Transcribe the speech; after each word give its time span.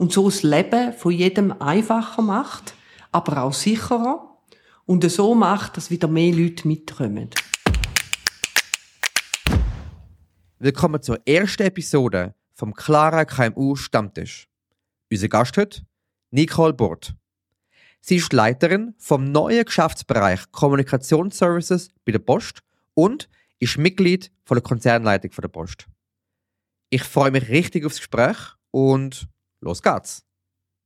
und 0.00 0.14
so 0.14 0.30
das 0.30 0.42
Leben 0.42 0.94
von 0.94 1.12
jedem 1.12 1.52
einfacher 1.60 2.22
macht, 2.22 2.74
aber 3.12 3.42
auch 3.42 3.52
sicherer 3.52 4.38
und 4.86 5.08
so 5.10 5.34
macht, 5.34 5.76
dass 5.76 5.90
wieder 5.90 6.08
mehr 6.08 6.32
Leute 6.34 6.66
mitkommen. 6.66 7.28
Willkommen 10.58 11.02
zur 11.02 11.20
ersten 11.28 11.64
Episode 11.64 12.34
vom 12.54 12.72
Clara 12.72 13.26
KMU 13.26 13.76
Stammtisch. 13.76 14.48
Unser 15.12 15.28
Gast 15.28 15.58
heute 15.58 15.82
Nicole 16.30 16.72
Burt. 16.72 17.14
Sie 18.00 18.16
ist 18.16 18.32
Leiterin 18.32 18.94
vom 18.96 19.30
neuen 19.30 19.66
Geschäftsbereich 19.66 20.50
Kommunikationsservices 20.50 21.90
bei 22.06 22.12
der 22.12 22.20
Post 22.20 22.60
und 22.94 23.28
ist 23.58 23.76
Mitglied 23.76 24.32
von 24.44 24.54
der 24.54 24.62
Konzernleitung 24.62 25.30
von 25.32 25.42
der 25.42 25.50
Post. 25.50 25.88
Ich 26.88 27.02
freue 27.02 27.32
mich 27.32 27.50
richtig 27.50 27.84
aufs 27.84 27.98
Gespräch 27.98 28.38
und 28.70 29.28
los 29.60 29.82
geht's. 29.82 30.24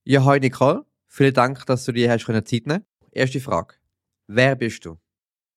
Ja, 0.04 0.24
hi 0.24 0.40
Nicole. 0.40 0.84
Vielen 1.06 1.34
Dank, 1.34 1.64
dass 1.66 1.84
du 1.84 1.92
dir 1.92 2.10
hast 2.10 2.26
Zeit 2.26 2.66
nehmen 2.66 2.84
Erste 3.12 3.40
Frage. 3.40 3.74
Wer 4.26 4.56
bist 4.56 4.84
du? 4.84 4.98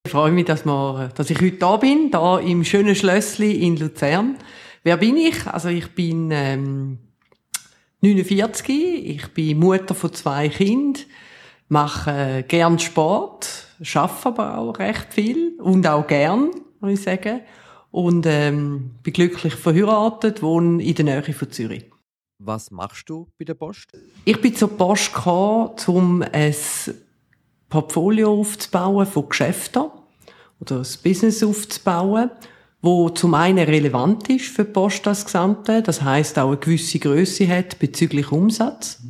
Ich 0.05 0.12
freue 0.12 0.32
mich, 0.32 0.46
dass, 0.46 0.66
wir, 0.66 1.09
dass 1.16 1.30
ich 1.30 1.42
heute 1.42 1.58
da 1.58 1.78
bin, 1.78 2.12
da 2.12 2.40
im 2.40 2.64
schönen 2.64 2.95
Schlössli 2.95 3.66
in 3.66 3.76
Luzern. 3.78 4.38
Wer 4.84 4.98
bin 4.98 5.18
ich? 5.18 5.48
Also 5.48 5.70
ich 5.70 5.94
bin 5.95 6.30
ähm, 6.32 7.00
49, 8.02 8.70
ich 8.70 9.28
bin 9.34 9.59
Mutter 9.59 9.95
von 9.95 10.14
zwei 10.14 10.50
Kindern, 10.50 11.04
mache 11.68 12.45
gern 12.48 12.80
Sport, 12.80 13.68
schaffe 13.81 14.30
aber 14.30 14.58
auch 14.58 14.80
recht 14.80 15.14
viel 15.14 15.59
und 15.59 15.86
auch 15.88 16.06
gern, 16.08 16.52
muss 16.80 16.92
ich 16.92 17.02
sagen. 17.02 17.42
Und 17.90 18.26
ähm, 18.28 18.92
bin 19.02 19.14
glücklich 19.14 19.56
verheiratet, 19.56 20.44
wohne 20.44 20.84
in 20.84 20.94
der 20.94 21.06
Nähe 21.06 21.34
von 21.34 21.52
Zürich. 21.52 21.86
Was 22.40 22.70
machst 22.70 23.09
du 23.09 23.27
bei 23.40 23.46
der 23.46 23.55
Post? 23.55 23.88
Ich 24.23 24.40
bin 24.40 24.55
zur 24.55 24.70
Post 24.70 25.12
gekommen, 25.12 25.72
um 25.88 26.22
ein 26.22 26.55
Portfolio 27.67 28.31
aufzubauen 28.31 29.08
von 29.08 29.28
Geschäften 29.28 29.86
oder 30.59 30.78
das 30.78 30.97
Business 30.97 31.44
aufzubauen, 31.44 32.30
wo 32.81 33.09
zum 33.09 33.34
einen 33.34 33.66
relevant 33.66 34.30
ist 34.30 34.45
für 34.45 34.66
die 34.66 34.72
Post 34.72 35.08
als 35.08 35.25
Gesamte, 35.25 35.81
das 35.81 36.03
heißt 36.03 36.38
auch 36.38 36.50
eine 36.50 36.58
gewisse 36.58 37.00
Größe 37.00 37.47
hat 37.47 37.80
bezüglich 37.80 38.31
Umsatz. 38.31 39.02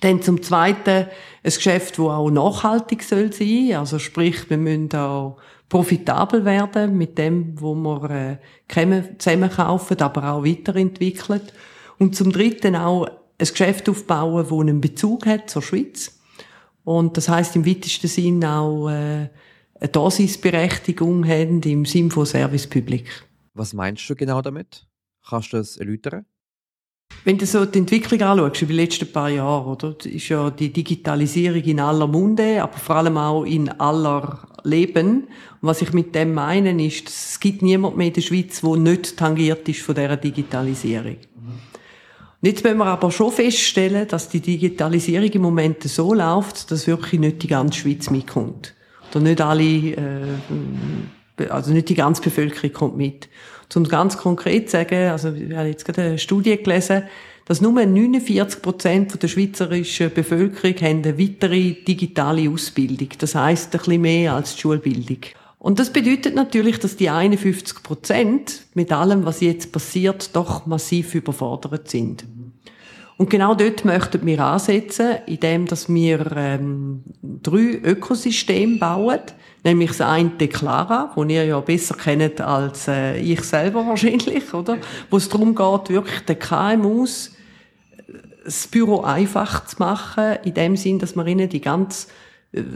Dann 0.00 0.22
zum 0.22 0.42
Zweiten 0.42 1.08
ein 1.08 1.08
Geschäft, 1.42 1.98
wo 1.98 2.10
auch 2.10 2.30
nachhaltig 2.30 3.02
soll 3.02 3.32
sein, 3.32 3.74
also 3.74 3.98
sprich, 3.98 4.48
wir 4.48 4.58
müssen 4.58 4.94
auch 4.94 5.38
profitabel 5.68 6.44
werden 6.44 6.96
mit 6.96 7.18
dem, 7.18 7.60
wo 7.60 7.74
wir 7.74 8.38
äh, 8.68 9.18
zusammen 9.18 9.50
kaufen, 9.50 10.00
aber 10.00 10.32
auch 10.32 10.44
weiterentwickeln. 10.44 11.40
Und 12.02 12.16
zum 12.16 12.32
Dritten 12.32 12.74
auch 12.74 13.06
ein 13.06 13.14
Geschäft 13.38 13.88
aufbauen, 13.88 14.44
das 14.44 14.58
einen 14.58 14.80
Bezug 14.80 15.24
hat 15.24 15.48
zur 15.48 15.62
Schweiz. 15.62 16.18
Und 16.82 17.16
das 17.16 17.28
heißt 17.28 17.54
im 17.54 17.64
weitesten 17.64 18.08
Sinn 18.08 18.44
auch 18.44 18.88
äh, 18.88 19.28
eine 19.78 19.88
Daseinsberechtigung 19.92 21.24
haben 21.24 21.62
im 21.62 21.84
Sinn 21.84 22.10
von 22.10 22.26
Service 22.26 22.66
Public. 22.66 23.08
Was 23.54 23.72
meinst 23.72 24.10
du 24.10 24.16
genau 24.16 24.42
damit? 24.42 24.84
Kannst 25.24 25.52
du 25.52 25.58
das 25.58 25.76
erläutern? 25.76 26.26
Wenn 27.22 27.38
du 27.38 27.46
so 27.46 27.64
die 27.66 27.78
Entwicklung 27.78 28.20
anschaust, 28.20 28.62
über 28.62 28.72
die 28.72 28.80
letzten 28.80 29.12
paar 29.12 29.30
Jahre, 29.30 29.70
oder, 29.70 29.94
ist 30.04 30.28
ja 30.28 30.50
die 30.50 30.72
Digitalisierung 30.72 31.62
in 31.62 31.78
aller 31.78 32.08
Munde, 32.08 32.60
aber 32.60 32.78
vor 32.78 32.96
allem 32.96 33.16
auch 33.16 33.44
in 33.44 33.68
aller 33.68 34.48
Leben. 34.64 35.28
Und 35.60 35.68
was 35.68 35.82
ich 35.82 35.92
mit 35.92 36.16
dem 36.16 36.34
meine, 36.34 36.84
ist, 36.84 37.08
es 37.08 37.38
gibt 37.38 37.62
niemand 37.62 37.96
mehr 37.96 38.08
in 38.08 38.14
der 38.14 38.22
Schweiz, 38.22 38.60
der 38.60 38.76
nicht 38.76 39.16
tangiert 39.16 39.68
ist 39.68 39.82
von 39.82 39.94
dieser 39.94 40.16
Digitalisierung. 40.16 41.18
Jetzt 42.44 42.64
müssen 42.64 42.78
wir 42.78 42.86
aber 42.86 43.12
schon 43.12 43.30
feststellen, 43.30 44.08
dass 44.08 44.28
die 44.28 44.40
Digitalisierung 44.40 45.28
im 45.28 45.42
Moment 45.42 45.84
so 45.84 46.12
läuft, 46.12 46.72
dass 46.72 46.88
wirklich 46.88 47.20
nicht 47.20 47.44
die 47.44 47.46
ganze 47.46 47.78
Schweiz 47.78 48.10
mitkommt 48.10 48.74
oder 49.10 49.20
nicht 49.20 49.40
alle, 49.40 49.62
äh, 49.62 51.48
also 51.48 51.72
nicht 51.72 51.88
die 51.88 51.94
ganze 51.94 52.20
Bevölkerung 52.20 52.72
kommt 52.72 52.96
mit. 52.96 53.28
Um 53.76 53.84
ganz 53.84 54.18
konkret 54.18 54.68
zu 54.68 54.72
sagen, 54.72 55.10
also 55.10 55.34
wir 55.34 55.56
haben 55.56 55.68
jetzt 55.68 55.84
gerade 55.84 56.02
eine 56.02 56.18
Studie 56.18 56.56
gelesen, 56.56 57.04
dass 57.44 57.60
nur 57.60 57.72
49 57.72 58.60
Prozent 58.60 59.22
der 59.22 59.28
schweizerischen 59.28 60.12
Bevölkerung 60.12 60.76
haben 60.80 61.02
eine 61.04 61.18
weitere 61.18 61.74
digitale 61.74 62.50
Ausbildung. 62.50 63.08
Das 63.18 63.36
heißt 63.36 63.72
ein 63.72 63.78
bisschen 63.78 64.02
mehr 64.02 64.34
als 64.34 64.56
die 64.56 64.62
Schulbildung. 64.62 65.18
Und 65.62 65.78
das 65.78 65.90
bedeutet 65.90 66.34
natürlich, 66.34 66.80
dass 66.80 66.96
die 66.96 67.08
51 67.08 67.84
Prozent 67.84 68.62
mit 68.74 68.90
allem, 68.90 69.24
was 69.24 69.40
jetzt 69.40 69.70
passiert, 69.70 70.34
doch 70.34 70.66
massiv 70.66 71.14
überfordert 71.14 71.88
sind. 71.88 72.24
Und 73.16 73.30
genau 73.30 73.54
dort 73.54 73.84
möchten 73.84 74.26
wir 74.26 74.40
ansetzen, 74.44 75.18
indem 75.26 75.66
dass 75.66 75.88
wir 75.88 76.32
ähm, 76.36 77.04
drei 77.22 77.78
Ökosysteme 77.80 78.78
bauen. 78.78 79.20
Nämlich 79.62 79.90
das 79.90 80.00
eine 80.00 80.48
Clara, 80.48 81.12
das 81.14 81.28
ihr 81.28 81.44
ja 81.44 81.60
besser 81.60 81.94
kennt 81.94 82.40
als 82.40 82.88
äh, 82.88 83.20
ich 83.20 83.42
selber 83.42 83.86
wahrscheinlich, 83.86 84.52
oder? 84.52 84.78
Wo 85.10 85.16
es 85.16 85.28
darum 85.28 85.54
geht, 85.54 85.90
wirklich 85.90 86.20
den 86.22 86.40
KMUs 86.40 87.36
äh, 88.08 88.12
das 88.44 88.66
Büro 88.66 89.02
einfach 89.02 89.64
zu 89.66 89.76
machen, 89.78 90.38
in 90.42 90.54
dem 90.54 90.76
Sinn, 90.76 90.98
dass 90.98 91.14
wir 91.14 91.24
ihnen 91.24 91.48
die 91.48 91.60
ganz 91.60 92.08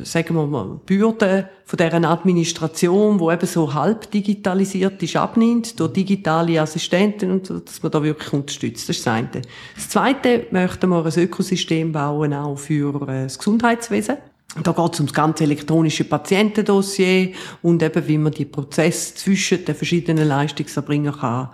sagen 0.04 0.34
wir 0.34 0.47
mal, 0.47 0.81
Bürden 0.87 1.44
von 1.64 1.76
deren 1.76 2.04
Administration, 2.04 3.20
wo 3.20 3.31
eben 3.31 3.47
so 3.47 3.75
halb 3.75 4.10
digitalisiert 4.10 5.03
ist, 5.03 5.16
abnimmt, 5.16 5.78
durch 5.78 5.92
digitale 5.92 6.60
Assistenten 6.60 7.31
und 7.31 7.47
so, 7.47 7.59
dass 7.59 7.82
man 7.82 7.92
da 7.92 8.03
wirklich 8.03 8.32
unterstützt. 8.32 8.88
Das 8.88 8.97
ist 8.97 9.06
das 9.06 9.12
eine. 9.12 9.42
Das 9.75 9.88
zweite 9.91 10.47
möchten 10.50 10.88
wir 10.88 11.04
ein 11.04 11.12
Ökosystem 11.19 11.92
bauen, 11.92 12.32
auch 12.32 12.56
für 12.56 13.03
äh, 13.03 13.25
das 13.25 13.38
Gesundheitswesen. 13.38 14.16
Da 14.62 14.72
geht 14.72 14.94
es 14.94 15.00
um 15.00 15.06
das 15.06 15.14
ganze 15.14 15.44
elektronische 15.44 16.04
Patientendossier 16.04 17.32
und 17.60 17.82
eben, 17.82 18.08
wie 18.08 18.16
man 18.16 18.32
die 18.32 18.47
Prozesse 18.47 19.14
zwischen 19.16 19.64
den 19.64 19.75
verschiedenen 19.75 20.26
Leistungserbringern 20.26 21.19
kann 21.19 21.50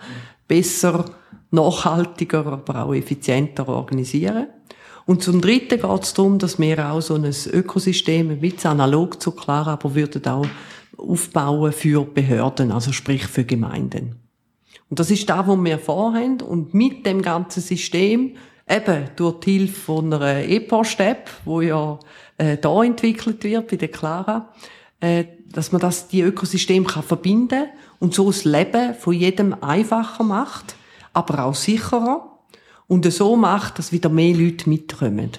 besser, 0.46 1.06
nachhaltiger, 1.50 2.44
aber 2.46 2.84
auch 2.84 2.94
effizienter 2.94 3.66
organisieren. 3.68 4.48
Und 5.06 5.22
zum 5.22 5.40
Dritten 5.40 5.80
geht 5.80 6.02
es 6.02 6.14
darum, 6.14 6.38
dass 6.38 6.58
wir 6.58 6.90
auch 6.90 7.00
so 7.00 7.14
ein 7.14 7.24
Ökosystem, 7.24 8.40
bisschen 8.40 8.70
analog 8.70 9.20
zu 9.20 9.32
Clara, 9.32 9.72
aber 9.72 9.94
würden 9.94 10.24
auch 10.26 10.46
aufbauen 10.96 11.72
für 11.72 12.04
Behörden, 12.04 12.70
also 12.70 12.92
sprich 12.92 13.26
für 13.26 13.44
Gemeinden. 13.44 14.16
Und 14.88 15.00
das 15.00 15.10
ist 15.10 15.28
da, 15.28 15.46
wo 15.46 15.56
wir 15.56 15.78
vorhaben. 15.78 16.40
Und 16.42 16.74
mit 16.74 17.06
dem 17.06 17.22
ganzen 17.22 17.62
System, 17.62 18.36
eben 18.68 19.08
durch 19.16 19.40
die 19.40 19.58
Hilfe 19.58 19.80
von 19.80 20.12
einer 20.12 20.44
E-Post-App, 20.44 21.30
wo 21.44 21.60
ja 21.60 21.98
äh, 22.38 22.56
da 22.58 22.82
entwickelt 22.82 23.42
wird 23.42 23.69
bei 23.69 23.76
der 23.76 23.88
Clara, 23.88 24.50
äh, 25.00 25.24
dass 25.50 25.72
man 25.72 25.80
das 25.80 26.08
die 26.08 26.22
Ökosystem 26.22 26.86
kann 26.86 27.02
verbinden 27.02 27.64
und 27.98 28.14
so 28.14 28.26
das 28.26 28.44
Leben 28.44 28.94
von 28.94 29.14
jedem 29.14 29.54
einfacher 29.62 30.24
macht, 30.24 30.76
aber 31.12 31.44
auch 31.44 31.54
sicherer 31.54 32.31
und 32.87 33.10
so 33.12 33.37
macht, 33.37 33.78
dass 33.78 33.93
wieder 33.93 34.09
mehr 34.09 34.34
Leute 34.34 34.69
mitkommen. 34.69 35.31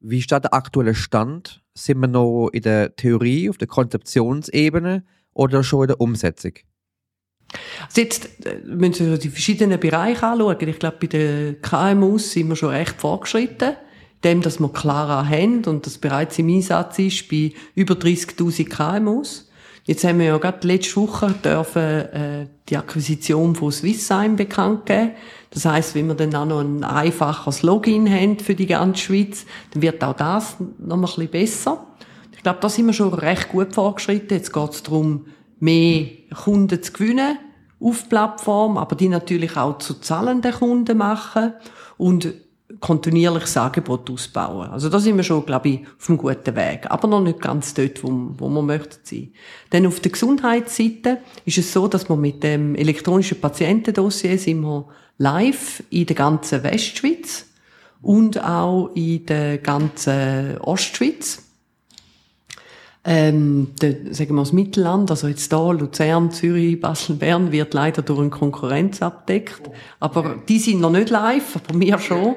Wie 0.00 0.18
ist 0.18 0.30
da 0.32 0.40
der 0.40 0.52
aktuelle 0.52 0.94
Stand? 0.94 1.62
Sind 1.74 2.00
wir 2.00 2.08
noch 2.08 2.50
in 2.52 2.62
der 2.62 2.94
Theorie, 2.94 3.48
auf 3.48 3.58
der 3.58 3.68
Konzeptionsebene 3.68 5.04
oder 5.32 5.64
schon 5.64 5.84
in 5.84 5.88
der 5.88 6.00
Umsetzung? 6.00 6.52
Also 7.86 8.00
jetzt 8.00 8.46
äh, 8.46 8.60
müssen 8.64 9.10
wir 9.10 9.18
die 9.18 9.28
verschiedenen 9.28 9.78
Bereiche 9.78 10.26
anschauen. 10.26 10.68
Ich 10.68 10.78
glaube, 10.78 10.96
bei 11.00 11.06
den 11.06 11.62
KMUs 11.62 12.32
sind 12.32 12.48
wir 12.48 12.56
schon 12.56 12.70
recht 12.70 13.00
fortgeschritten, 13.00 13.76
dem, 14.22 14.42
dass 14.42 14.60
wir 14.60 14.72
Clara 14.72 15.26
haben 15.26 15.64
und 15.64 15.86
das 15.86 15.98
bereits 15.98 16.38
im 16.38 16.48
Einsatz 16.48 16.98
ist 16.98 17.28
bei 17.28 17.52
über 17.74 17.94
30.000 17.94 18.68
KMUs. 18.68 19.43
Jetzt 19.86 20.02
haben 20.04 20.18
wir 20.18 20.26
ja 20.26 20.38
gerade 20.38 20.66
letzte 20.66 20.96
Woche 20.96 21.34
dürfen, 21.44 21.82
äh, 21.82 22.46
die 22.70 22.76
Akquisition 22.78 23.54
von 23.54 23.70
Swissheim 23.70 24.34
bekannt 24.34 24.86
geben. 24.86 25.10
Das 25.50 25.66
heißt, 25.66 25.94
wenn 25.94 26.06
wir 26.06 26.14
dann 26.14 26.34
auch 26.34 26.46
noch 26.46 26.60
ein 26.60 26.82
einfaches 26.82 27.62
Login 27.62 28.10
haben 28.10 28.38
für 28.38 28.54
die 28.54 28.66
ganze 28.66 29.02
Schweiz, 29.02 29.44
dann 29.72 29.82
wird 29.82 30.02
auch 30.02 30.16
das 30.16 30.56
noch 30.78 30.96
ein 30.96 31.02
bisschen 31.02 31.28
besser. 31.28 31.86
Ich 32.32 32.42
glaube, 32.42 32.60
da 32.62 32.68
sind 32.70 32.86
wir 32.86 32.94
schon 32.94 33.12
recht 33.12 33.50
gut 33.50 33.74
vorgeschritten. 33.74 34.38
Jetzt 34.38 34.54
geht 34.54 34.70
es 34.70 34.82
darum, 34.82 35.26
mehr 35.60 36.06
Kunden 36.34 36.82
zu 36.82 36.92
gewinnen 36.92 37.38
auf 37.78 38.08
Plattform, 38.08 38.78
aber 38.78 38.96
die 38.96 39.08
natürlich 39.08 39.56
auch 39.58 39.78
zu 39.78 40.00
zahlenden 40.00 40.52
Kunden 40.52 40.96
machen 40.96 41.52
und 41.98 42.32
kontinuierliches 42.80 43.56
Angebot 43.56 44.10
ausbauen. 44.10 44.70
Also 44.70 44.88
da 44.88 44.98
sind 44.98 45.16
wir 45.16 45.22
schon, 45.22 45.44
glaube 45.44 45.68
ich, 45.68 45.80
auf 45.98 46.08
einem 46.08 46.18
guten 46.18 46.56
Weg. 46.56 46.90
Aber 46.90 47.08
noch 47.08 47.20
nicht 47.20 47.40
ganz 47.40 47.74
dort, 47.74 48.02
wo, 48.02 48.30
wo 48.38 48.48
wir 48.48 48.62
möchten 48.62 49.00
sein. 49.02 49.32
Denn 49.72 49.86
auf 49.86 50.00
der 50.00 50.12
Gesundheitsseite 50.12 51.18
ist 51.44 51.58
es 51.58 51.72
so, 51.72 51.88
dass 51.88 52.08
wir 52.08 52.16
mit 52.16 52.42
dem 52.42 52.74
elektronischen 52.74 53.40
Patientendossier 53.40 54.38
sind 54.38 54.62
wir 54.62 54.86
live 55.18 55.82
in 55.90 56.06
der 56.06 56.16
ganzen 56.16 56.62
Westschweiz 56.62 57.46
und 58.02 58.42
auch 58.42 58.90
in 58.94 59.26
der 59.26 59.58
ganzen 59.58 60.58
Ostschweiz. 60.58 61.42
Ähm, 63.06 63.72
der, 63.82 64.14
sagen 64.14 64.34
wir 64.34 64.42
das 64.42 64.54
Mittelland, 64.54 65.10
also 65.10 65.28
jetzt 65.28 65.52
da, 65.52 65.70
Luzern, 65.70 66.30
Zürich, 66.30 66.80
Basel, 66.80 67.16
Bern, 67.16 67.52
wird 67.52 67.74
leider 67.74 68.00
durch 68.00 68.20
eine 68.20 68.30
Konkurrenz 68.30 69.02
abdeckt. 69.02 69.60
Aber 70.00 70.36
die 70.48 70.58
sind 70.58 70.80
noch 70.80 70.90
nicht 70.90 71.10
live, 71.10 71.56
aber 71.56 71.78
wir 71.78 71.98
schon. 71.98 72.36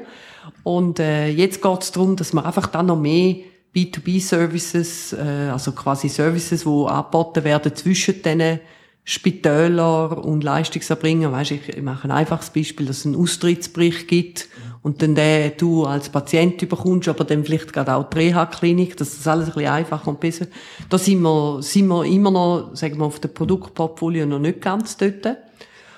Und 0.64 1.00
äh, 1.00 1.30
jetzt 1.30 1.62
geht 1.62 1.82
es 1.82 1.92
darum, 1.94 2.18
dass 2.18 2.34
wir 2.34 2.46
einfach 2.46 2.68
dann 2.68 2.88
noch 2.88 3.00
mehr 3.00 3.36
B2B-Services, 3.74 5.14
äh, 5.14 5.50
also 5.52 5.72
quasi 5.72 6.10
Services, 6.10 6.64
die 6.64 6.86
angeboten 6.88 7.46
werden 7.46 7.74
zwischen 7.74 8.22
diesen 8.22 8.60
Spitäler 9.06 10.22
und 10.26 10.44
Leistungserbringer. 10.44 11.32
Weißt, 11.32 11.52
ich, 11.52 11.70
ich 11.70 11.82
mache 11.82 12.10
ein 12.10 12.12
einfaches 12.12 12.50
Beispiel, 12.50 12.88
dass 12.88 13.00
es 13.00 13.06
einen 13.06 13.16
Austrittsbericht 13.16 14.10
gibt 14.10 14.50
und 14.88 15.02
dann 15.02 15.16
den 15.16 15.52
du 15.58 15.84
als 15.84 16.08
Patient 16.08 16.62
überkommst, 16.62 17.10
aber 17.10 17.26
dann 17.26 17.44
vielleicht 17.44 17.74
gerade 17.74 17.94
auch 17.94 18.10
die 18.10 18.20
Reha-Klinik, 18.20 18.96
dass 18.96 19.18
das 19.18 19.28
alles 19.28 19.50
ein 19.50 19.54
bisschen 19.56 19.70
einfacher 19.70 20.08
und 20.08 20.22
besser. 20.22 20.48
Da 20.90 20.98
sind 20.98 21.22
wir, 21.24 21.62
sind 21.62 21.90
wir 21.90 22.06
immer 22.06 22.32
noch, 22.32 22.74
sagen 22.74 22.98
wir, 22.98 23.04
auf 23.04 23.20
dem 23.20 23.34
Produktportfolio 23.34 24.26
noch 24.26 24.40
nicht 24.40 24.62
ganz 24.62 24.96
dort. 24.96 25.40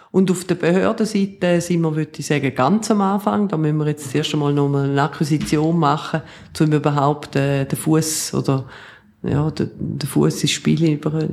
Und 0.10 0.32
auf 0.32 0.44
der 0.46 0.56
Behördenseite 0.56 1.62
sind 1.62 1.82
wir, 1.82 1.96
würde 1.96 2.10
ich 2.18 2.26
sagen, 2.26 2.56
ganz 2.56 2.90
am 2.90 3.02
Anfang. 3.02 3.48
Da 3.48 3.58
müssen 3.58 3.78
wir 3.78 3.86
jetzt 3.86 4.08
das 4.08 4.16
erste 4.16 4.38
Mal 4.38 4.54
noch 4.56 4.74
eine 4.74 5.00
Akquisition 5.00 5.78
machen, 5.78 6.24
um 6.60 6.74
überhaupt 6.74 7.36
äh, 7.36 7.66
den 7.66 7.78
Fuß 7.78 8.34
oder 8.34 8.66
ja, 9.22 9.52
den, 9.52 9.70
den 9.78 10.10
Fuß 10.10 10.42
ins 10.42 10.50
Spiel 10.50 10.94
über. 10.94 11.30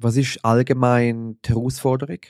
Was 0.00 0.16
ist 0.16 0.38
allgemein 0.44 1.36
die 1.44 1.48
Herausforderung? 1.48 2.20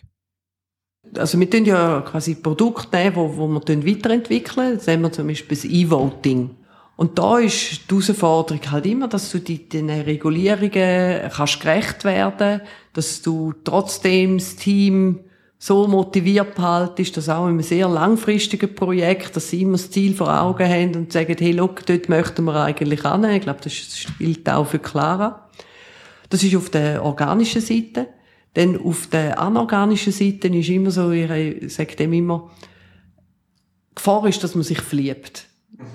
Also 1.17 1.39
wir 1.39 1.51
tun 1.51 1.65
ja 1.65 2.01
quasi 2.01 2.35
Produkte 2.37 2.97
nehmen, 2.97 3.17
wo, 3.17 3.37
wo 3.37 3.49
wir 3.49 3.87
weiterentwickeln. 3.87 4.77
Das 4.77 4.89
haben 4.89 5.03
wir 5.03 5.13
zum 5.13 5.27
Beispiel 5.27 5.57
das 5.57 5.65
E-Voting. 5.65 6.51
Und 6.97 7.19
da 7.19 7.39
ist 7.39 7.91
die 7.91 7.95
Herausforderung 7.95 8.61
halt 8.71 8.87
immer, 8.87 9.09
dass 9.09 9.31
du 9.31 9.39
den 9.39 9.91
Regulierungen 9.91 11.31
kannst 11.31 11.61
gerecht 11.61 12.05
werden, 12.05 12.61
dass 12.93 13.23
du 13.23 13.53
trotzdem 13.65 14.39
das 14.39 14.57
Team 14.57 15.21
so 15.59 15.87
motiviert 15.87 16.57
behaltest, 16.57 17.17
dass 17.17 17.29
auch 17.29 17.45
in 17.45 17.51
einem 17.51 17.63
sehr 17.63 17.89
langfristigen 17.89 18.75
Projekt, 18.75 19.37
dass 19.37 19.51
sie 19.51 19.63
immer 19.63 19.73
das 19.73 19.91
Ziel 19.91 20.15
vor 20.15 20.41
Augen 20.41 20.69
haben 20.69 20.97
und 20.97 21.13
sagen, 21.13 21.37
hey, 21.39 21.53
look, 21.53 21.87
dort 21.87 22.09
möchten 22.09 22.45
wir 22.45 22.57
eigentlich 22.57 23.05
an. 23.05 23.25
Ich 23.31 23.43
glaube, 23.43 23.61
das 23.63 23.73
gilt 24.19 24.49
auch 24.49 24.67
für 24.67 24.81
Clara. 24.81 25.49
Das 26.31 26.43
ist 26.43 26.57
auf 26.57 26.69
der 26.71 27.05
organischen 27.05 27.61
Seite. 27.61 28.09
Denn 28.57 28.79
auf 28.79 29.07
der 29.07 29.41
anorganischen 29.41 30.13
Seite 30.13 30.49
ist 30.49 30.69
immer 30.69 30.91
so, 30.91 31.11
ich 31.11 31.73
sage 31.73 31.97
dem 31.97 32.13
immer, 32.13 32.51
Gefahr 33.95 34.27
ist, 34.27 34.43
dass 34.43 34.55
man 34.55 34.65
sich 34.65 34.81
verliebt. 34.81 35.47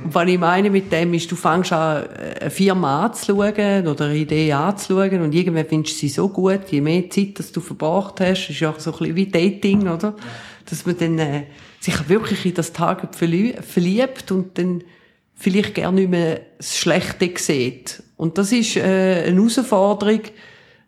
Und 0.03 0.13
was 0.13 0.27
ich 0.27 0.39
meine 0.39 0.69
mit 0.69 0.91
dem 0.91 1.13
ist, 1.13 1.31
du 1.31 1.35
fängst 1.35 1.71
an, 1.71 2.07
eine 2.07 2.49
Firma 2.49 3.05
anzuschauen 3.05 3.87
oder 3.87 4.05
eine 4.05 4.17
Idee 4.17 4.51
anzuschauen 4.51 5.21
und 5.21 5.33
irgendwann 5.33 5.65
findest 5.65 5.95
du 5.95 5.99
sie 5.99 6.09
so 6.09 6.29
gut, 6.29 6.69
je 6.69 6.81
mehr 6.81 7.09
Zeit, 7.09 7.39
dass 7.39 7.51
du 7.51 7.61
verbracht 7.61 8.19
hast, 8.19 8.49
ist 8.49 8.59
ja 8.59 8.71
auch 8.71 8.79
so 8.79 8.91
ein 8.91 8.97
bisschen 8.97 9.15
wie 9.15 9.27
Dating, 9.27 9.87
oder? 9.87 10.15
Dass 10.65 10.85
man 10.85 10.97
dann 10.97 11.19
äh, 11.19 11.43
sich 11.79 12.09
wirklich 12.09 12.45
in 12.45 12.53
das 12.53 12.73
Target 12.73 13.15
verliebt 13.15 14.31
und 14.31 14.57
dann 14.57 14.83
vielleicht 15.35 15.75
gerne 15.75 16.01
nicht 16.01 16.09
mehr 16.09 16.41
das 16.57 16.77
Schlechte 16.77 17.31
sieht. 17.35 18.03
Und 18.17 18.37
das 18.37 18.51
ist 18.51 18.75
äh, 18.75 19.25
eine 19.27 19.35
Herausforderung, 19.35 20.21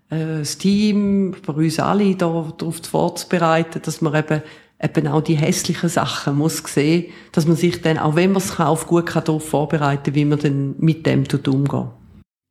äh, 0.09 0.39
das 0.39 0.57
Team, 0.57 1.33
für 1.33 1.53
uns 1.53 1.79
alle 1.79 2.15
darauf 2.15 2.53
vorzubereiten, 2.83 3.81
dass 3.81 4.01
man 4.01 4.15
eben 4.15 4.41
eben 4.81 5.07
auch 5.07 5.21
die 5.21 5.35
hässlichen 5.35 5.89
Sachen 5.89 6.37
muss 6.37 6.57
sehen, 6.65 7.11
dass 7.31 7.45
man 7.45 7.57
sich 7.57 7.81
dann, 7.81 7.97
auch 7.97 8.15
wenn 8.15 8.31
man 8.31 8.41
es 8.41 8.55
kauft, 8.55 8.87
gut 8.87 9.07
kann 9.07 9.25
darauf 9.25 9.47
vorbereiten 9.47 10.15
wie 10.15 10.25
man 10.25 10.39
dann 10.39 10.75
mit 10.77 11.05
dem 11.05 11.25
umgeht. 11.47 11.87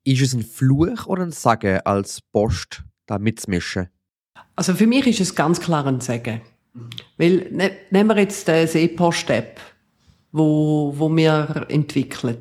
Ist 0.05 0.23
es 0.23 0.35
ein 0.35 0.43
Fluch 0.43 1.07
oder 1.07 1.23
ein 1.23 1.33
Sagen 1.33 1.81
als 1.85 2.21
Post, 2.33 2.83
da 3.07 3.19
mitzumischen? 3.19 3.89
Also 4.57 4.75
für 4.75 4.87
mich 4.87 5.07
ist 5.07 5.21
es 5.21 5.35
ganz 5.35 5.61
klar 5.61 5.87
ein 5.87 6.01
Sagen. 6.01 6.43
Weil, 7.17 7.49
ne, 7.51 7.73
nehmen 7.91 8.11
wir 8.11 8.23
jetzt 8.23 8.47
das 8.47 8.75
E-Post-App, 8.75 9.61
wo, 10.33 10.95
wo 10.97 11.15
wir 11.15 11.67
entwickeln. 11.69 12.39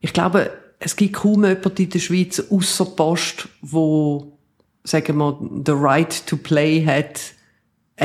Ich 0.00 0.12
glaube, 0.12 0.50
es 0.78 0.96
gibt 0.96 1.14
kaum 1.14 1.44
jemanden 1.44 1.82
in 1.82 1.90
der 1.90 1.98
Schweiz 1.98 2.42
außer 2.50 2.84
Post, 2.84 3.48
wo, 3.62 4.38
sagen 4.82 5.16
wir, 5.16 5.38
the 5.64 5.72
right 5.72 6.26
to 6.26 6.36
play 6.36 6.84
hat, 6.84 7.20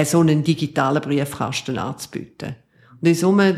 so 0.08 0.20
einen 0.20 0.44
digitalen 0.44 1.02
Briefkasten 1.02 1.78
anzubieten. 1.78 2.56
Und 3.02 3.08
in 3.08 3.16
Summe, 3.16 3.56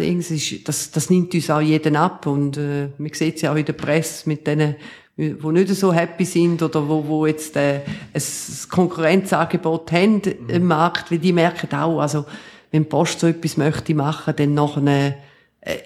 das, 0.66 0.92
das 0.92 1.10
nimmt 1.10 1.34
uns 1.34 1.50
auch 1.50 1.62
jeden 1.62 1.96
ab. 1.96 2.26
Und 2.28 2.58
äh, 2.58 2.90
man 2.98 3.14
sieht 3.14 3.38
es 3.38 3.42
ja 3.42 3.52
auch 3.52 3.58
in 3.58 3.66
der 3.66 3.74
Presse 3.74 4.30
mit 4.30 4.46
denen, 4.46 4.76
die 5.18 5.34
nicht 5.34 5.76
so 5.76 5.92
happy 5.92 6.26
sind 6.26 6.62
oder 6.62 6.88
wo, 6.88 7.06
wo 7.06 7.26
jetzt 7.26 7.56
äh, 7.56 7.82
ein 8.14 8.22
Konkurrenzangebot 8.70 9.92
haben 9.92 10.22
im 10.48 10.68
Markt, 10.68 11.12
weil 11.12 11.20
die 11.20 11.34
merken 11.34 11.76
auch, 11.76 12.00
also 12.00 12.26
wenn 12.72 12.88
Post 12.88 13.20
so 13.20 13.28
etwas 13.28 13.58
möchte 13.58 13.94
machen, 13.94 14.34
dann 14.36 14.54
nachher 14.54 15.16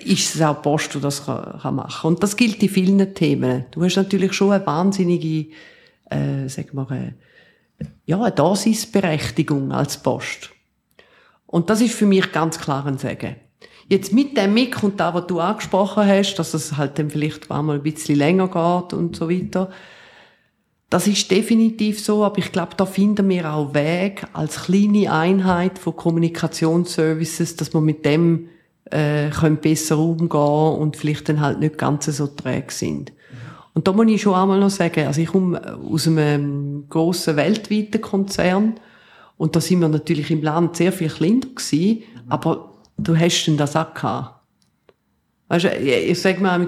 ist 0.04 0.36
es 0.36 0.42
auch 0.42 0.62
Post, 0.62 0.96
die 0.96 1.02
das 1.02 1.26
kann, 1.26 1.60
kann 1.60 1.76
machen. 1.76 2.08
Und 2.08 2.24
das 2.24 2.38
gilt 2.38 2.64
in 2.64 2.70
vielen 2.70 3.14
Themen. 3.14 3.66
Du 3.72 3.84
hast 3.84 3.98
natürlich 3.98 4.34
schon 4.34 4.52
eine 4.52 4.66
wahnsinnige, 4.66 5.52
äh, 6.10 6.48
sagen 6.48 6.70
wir, 6.74 6.92
äh, 6.92 7.86
ja, 8.06 8.22
eine 8.22 8.32
Daseinsberechtigung 8.32 9.72
als 9.72 10.02
Post. 10.02 10.52
Und 11.46 11.70
das 11.70 11.82
ist 11.82 11.96
für 11.96 12.06
mich 12.06 12.32
ganz 12.32 12.60
klar 12.60 12.86
ein 12.86 12.98
Sagen. 12.98 13.36
Jetzt 13.88 14.14
mit 14.14 14.36
dem 14.36 14.54
Mick 14.54 14.82
und 14.82 15.00
da, 15.00 15.14
was 15.14 15.28
du 15.28 15.40
angesprochen 15.40 16.08
hast, 16.08 16.36
dass 16.36 16.54
es 16.54 16.78
halt 16.78 16.98
dann 16.98 17.10
vielleicht 17.10 17.52
einmal 17.52 17.76
ein 17.76 17.84
bisschen 17.84 18.18
länger 18.18 18.48
geht 18.48 18.94
und 18.94 19.16
so 19.16 19.30
weiter. 19.30 19.70
Das 20.90 21.08
ist 21.08 21.30
definitiv 21.30 22.04
so, 22.04 22.24
aber 22.24 22.38
ich 22.40 22.52
glaube, 22.52 22.72
da 22.78 22.86
finden 22.86 23.28
wir 23.30 23.52
auch 23.52 23.74
Weg 23.74 24.26
als 24.34 24.64
kleine 24.64 25.12
Einheit 25.12 25.78
von 25.78 25.96
Kommunikationsservices, 25.96 27.58
dass 27.58 27.74
wir 27.74 27.82
mit 27.82 28.06
dem 28.06 28.50
äh, 28.92 29.30
können 29.30 29.58
besser 29.58 29.98
umgehen 29.98 30.80
und 30.80 30.96
vielleicht 30.98 31.30
dann 31.30 31.42
halt 31.42 31.60
nicht 31.60 31.78
ganz 31.78 32.06
so 32.06 32.28
träge 32.28 32.72
sind. 32.72 33.14
Und 33.74 33.88
da 33.88 33.92
muss 33.92 34.08
ich 34.08 34.22
schon 34.22 34.36
einmal 34.36 34.60
noch 34.60 34.70
sagen, 34.70 35.06
also 35.06 35.20
ich 35.20 35.28
komme 35.28 35.78
aus 35.78 36.08
einem 36.08 36.86
grossen 36.88 37.36
weltweiten 37.36 38.00
Konzern 38.00 38.76
und 39.38 39.56
da 39.56 39.60
sind 39.60 39.82
wir 39.82 39.90
natürlich 39.90 40.32
im 40.32 40.42
Land 40.42 40.78
sehr 40.78 40.94
viel 40.94 41.10
kleiner 41.10 41.42
gewesen, 41.42 42.04
aber 42.30 42.72
du 42.98 43.18
hast 43.18 43.46
denn 43.46 43.58
das 43.58 43.76
auch 43.76 43.94
gehabt. 43.94 44.36
Weißt 45.50 45.66
du, 45.66 45.78
ich 45.78 46.20
sage 46.20 46.42
mal, 46.42 46.66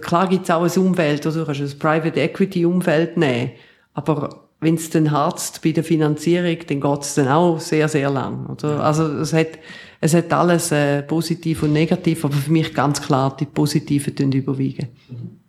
klar 0.00 0.28
gibt 0.28 0.44
es 0.44 0.50
auch 0.50 0.62
ein 0.62 0.82
Umfeld, 0.82 1.26
oder 1.26 1.36
du 1.36 1.46
kannst 1.46 1.60
ein 1.60 1.78
Private 1.78 2.20
Equity 2.20 2.64
Umfeld 2.64 3.16
nehmen, 3.16 3.52
aber 3.94 4.49
wenn 4.60 4.74
es 4.74 4.90
dann 4.90 5.10
harzt 5.10 5.62
bei 5.62 5.72
der 5.72 5.84
Finanzierung, 5.84 6.58
dann 6.66 6.80
geht 6.80 7.00
es 7.00 7.14
dann 7.14 7.28
auch 7.28 7.58
sehr, 7.60 7.88
sehr 7.88 8.10
lang. 8.10 8.46
Oder? 8.46 8.82
Also 8.82 9.04
es 9.04 9.32
hat, 9.32 9.58
es 10.00 10.14
hat 10.14 10.32
alles 10.32 10.70
äh, 10.70 11.02
positiv 11.02 11.62
und 11.62 11.72
negativ, 11.72 12.24
aber 12.24 12.34
für 12.34 12.52
mich 12.52 12.74
ganz 12.74 13.00
klar, 13.00 13.36
die 13.36 13.46
Positiven 13.46 14.32
überwiegen. 14.32 14.88
Mhm. 15.08 15.40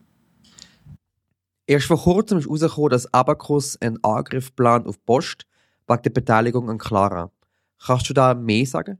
Erst 1.67 1.85
vor 1.85 2.01
kurzem 2.01 2.39
ist 2.39 2.47
herausgekommen, 2.47 2.89
dass 2.89 3.13
Abacus 3.13 3.81
einen 3.81 4.03
Angriff 4.03 4.53
plant 4.55 4.88
auf 4.88 5.03
Post 5.05 5.45
wegen 5.88 6.01
der 6.01 6.09
Beteiligung 6.09 6.69
an 6.69 6.77
Clara. 6.77 7.31
Kannst 7.85 8.09
du 8.09 8.13
da 8.13 8.33
mehr 8.33 8.65
sagen? 8.65 8.97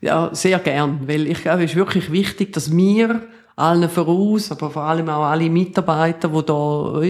Ja, 0.00 0.34
sehr 0.34 0.58
gern, 0.58 1.06
weil 1.06 1.26
ich 1.26 1.42
glaube, 1.42 1.64
es 1.64 1.70
ist 1.70 1.76
wirklich 1.76 2.10
wichtig, 2.10 2.52
dass 2.52 2.74
wir 2.76 3.28
allen 3.56 3.88
voraus, 3.88 4.52
aber 4.52 4.70
vor 4.70 4.82
allem 4.82 5.08
auch 5.08 5.24
alle 5.24 5.48
Mitarbeiter, 5.48 6.28
die 6.28 6.44
da 6.44 7.02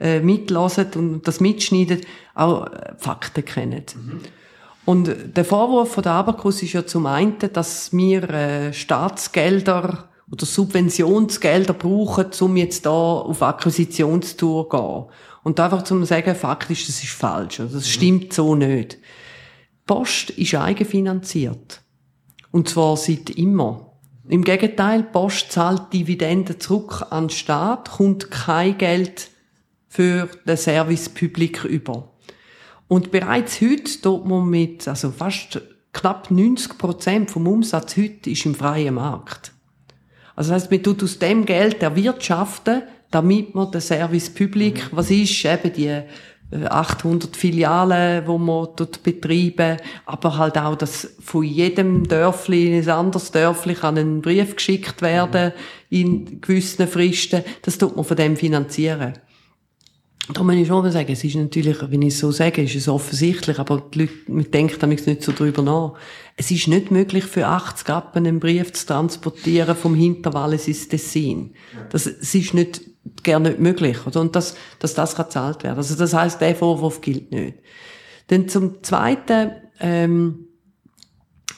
äh, 0.00 0.20
mitlassen 0.20 0.86
und 0.96 1.28
das 1.28 1.40
mitschneiden, 1.40 2.00
auch 2.34 2.66
äh, 2.66 2.94
Fakten 2.98 3.44
kennen. 3.44 3.84
Mhm. 3.94 4.20
Und 4.84 5.36
der 5.36 5.44
Vorwurf 5.44 5.92
von 5.92 6.02
der 6.02 6.12
Abacus 6.12 6.62
ist 6.62 6.74
ja 6.74 6.84
zum 6.84 7.06
einen, 7.06 7.36
dass 7.52 7.92
wir 7.92 8.28
äh, 8.28 8.72
Staatsgelder 8.72 10.10
oder 10.30 10.46
Subventionsgelder 10.46 11.74
brauchen, 11.74 12.26
um 12.40 12.56
jetzt 12.56 12.84
da 12.84 12.90
auf 12.90 13.42
Akquisitionstour 13.42 14.68
zu 14.68 14.76
gehen. 14.76 15.04
Und 15.42 15.60
einfach 15.60 15.82
zum 15.82 16.04
sagen, 16.04 16.34
faktisch, 16.34 16.86
das 16.86 17.02
ist 17.02 17.12
falsch. 17.12 17.60
Also 17.60 17.76
das 17.76 17.88
stimmt 17.88 18.32
so 18.32 18.54
nicht. 18.54 18.98
Post 19.86 20.30
ist 20.30 20.54
eigenfinanziert. 20.54 21.82
Und 22.50 22.68
zwar 22.68 22.96
seit 22.96 23.30
immer. 23.30 23.93
Im 24.28 24.42
Gegenteil, 24.42 25.02
Post 25.02 25.52
zahlt 25.52 25.92
Dividenden 25.92 26.58
zurück 26.58 27.06
an 27.10 27.24
den 27.24 27.30
Staat, 27.30 27.90
kommt 27.90 28.30
kein 28.30 28.78
Geld 28.78 29.28
für 29.88 30.28
den 30.46 30.56
Service 30.56 31.10
Public 31.10 31.64
über. 31.64 32.08
Und 32.88 33.10
bereits 33.10 33.60
heute 33.60 34.00
tut 34.00 34.26
man 34.26 34.48
mit, 34.48 34.88
also 34.88 35.10
fast 35.10 35.60
knapp 35.92 36.30
90 36.30 36.78
Prozent 36.78 37.30
vom 37.30 37.46
Umsatz 37.46 37.96
heute 37.96 38.30
ist 38.30 38.46
im 38.46 38.54
freien 38.54 38.94
Markt. 38.94 39.52
Also 40.36 40.52
das 40.52 40.62
heißt, 40.62 40.70
man 40.70 40.82
tut 40.82 41.02
aus 41.02 41.18
dem 41.18 41.44
Geld 41.44 41.82
erwirtschaften, 41.82 42.82
damit 43.10 43.54
man 43.54 43.70
den 43.70 43.80
Service 43.80 44.30
Public, 44.30 44.90
mhm. 44.90 44.96
was 44.96 45.10
ist 45.10 45.44
eben 45.44 45.72
die 45.72 46.02
800 46.68 47.36
Filialen, 47.36 48.26
wo 48.26 48.38
wir 48.38 48.72
dort 48.76 49.02
betreiben, 49.02 49.78
aber 50.06 50.38
halt 50.38 50.56
auch, 50.56 50.76
dass 50.76 51.14
von 51.20 51.42
jedem 51.42 52.06
Dörfli 52.06 52.78
in 52.78 52.82
ein 52.82 52.90
anderes 52.90 53.30
Dörfli 53.30 53.74
kann 53.74 53.98
ein 53.98 54.22
Brief 54.22 54.56
geschickt 54.56 55.02
werden 55.02 55.52
in 55.90 56.40
gewissen 56.40 56.86
Fristen. 56.86 57.42
Das 57.62 57.78
tut 57.78 57.96
man 57.96 58.04
von 58.04 58.16
dem 58.16 58.36
finanzieren. 58.36 59.14
Da 60.32 60.42
muss 60.42 60.54
ich 60.54 60.66
schon 60.66 60.90
sagen, 60.90 61.12
es 61.12 61.22
ist 61.22 61.36
natürlich, 61.36 61.76
wenn 61.90 62.00
ich 62.00 62.14
es 62.14 62.20
so 62.20 62.30
sage, 62.30 62.62
ist 62.62 62.74
es 62.74 62.88
offensichtlich, 62.88 63.58
aber 63.58 63.82
die 63.92 64.00
Leute, 64.00 64.12
man 64.28 64.50
denkt 64.50 64.82
damit 64.82 65.06
nicht 65.06 65.22
so 65.22 65.32
drüber 65.32 65.62
nach. 65.62 65.94
Es 66.36 66.50
ist 66.50 66.66
nicht 66.66 66.90
möglich 66.90 67.24
für 67.24 67.46
80 67.46 67.90
Appen 67.90 68.26
einen 68.26 68.40
Brief 68.40 68.72
zu 68.72 68.86
transportieren 68.86 69.76
vom 69.76 69.94
Hinterwallis 69.94 70.66
ins 70.66 70.88
Tessin. 70.88 71.52
Das, 71.90 72.06
es 72.06 72.34
ist 72.34 72.54
nicht, 72.54 72.80
gerne 73.22 73.50
nicht 73.50 73.60
möglich, 73.60 74.06
oder? 74.06 74.20
Und 74.20 74.34
dass, 74.34 74.56
dass 74.78 74.94
das 74.94 75.14
kann 75.14 75.26
gezahlt 75.26 75.62
werden. 75.64 75.76
Also 75.76 75.94
das 75.94 76.14
heißt, 76.14 76.40
der 76.40 76.54
Vorwurf 76.56 77.00
gilt 77.00 77.30
nicht. 77.30 77.58
Dann 78.28 78.48
zum 78.48 78.82
Zweiten, 78.82 79.52
ähm, 79.80 80.46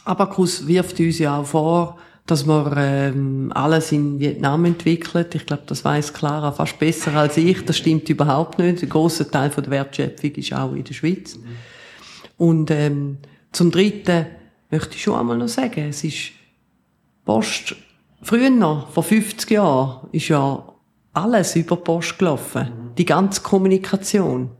Abacus 0.05 0.67
wirft 0.67 0.99
uns 1.00 1.19
ja 1.19 1.38
auch 1.38 1.47
vor, 1.47 1.99
dass 2.26 2.45
man 2.45 2.75
ähm, 2.76 3.53
alles 3.55 3.93
in 3.93 4.19
Vietnam 4.19 4.65
entwickelt. 4.65 5.35
Ich 5.35 5.47
glaube, 5.47 5.62
das 5.67 5.85
weiß 5.85 6.12
Clara 6.12 6.50
fast 6.50 6.79
besser 6.79 7.15
als 7.15 7.37
ich. 7.37 7.65
Das 7.65 7.76
stimmt 7.76 8.09
überhaupt 8.09 8.59
nicht. 8.59 8.83
Ein 8.83 8.88
grosser 8.88 9.31
Teil 9.31 9.50
von 9.50 9.62
der 9.62 9.71
Wertschöpfung 9.71 10.33
ist 10.33 10.53
auch 10.53 10.73
in 10.73 10.83
der 10.83 10.95
Schweiz. 10.95 11.38
Und 12.37 12.71
ähm, 12.73 13.19
zum 13.53 13.71
Dritten 13.71 14.26
möchte 14.71 14.97
ich 14.97 15.03
schon 15.03 15.19
einmal 15.19 15.38
noch 15.38 15.49
sagen, 15.49 15.88
es 15.88 16.03
ist 16.03 16.33
Post, 17.25 17.76
früher 18.23 18.50
noch, 18.50 18.91
vor 18.91 19.03
50 19.03 19.50
Jahren, 19.50 20.09
ist 20.12 20.29
ja 20.29 20.75
alles 21.16 21.56
über 21.56 21.76
Post 21.76 22.18
gelaufen. 22.18 22.68
Die 22.99 23.04
ganze 23.04 23.40
Kommunikation. 23.42 24.50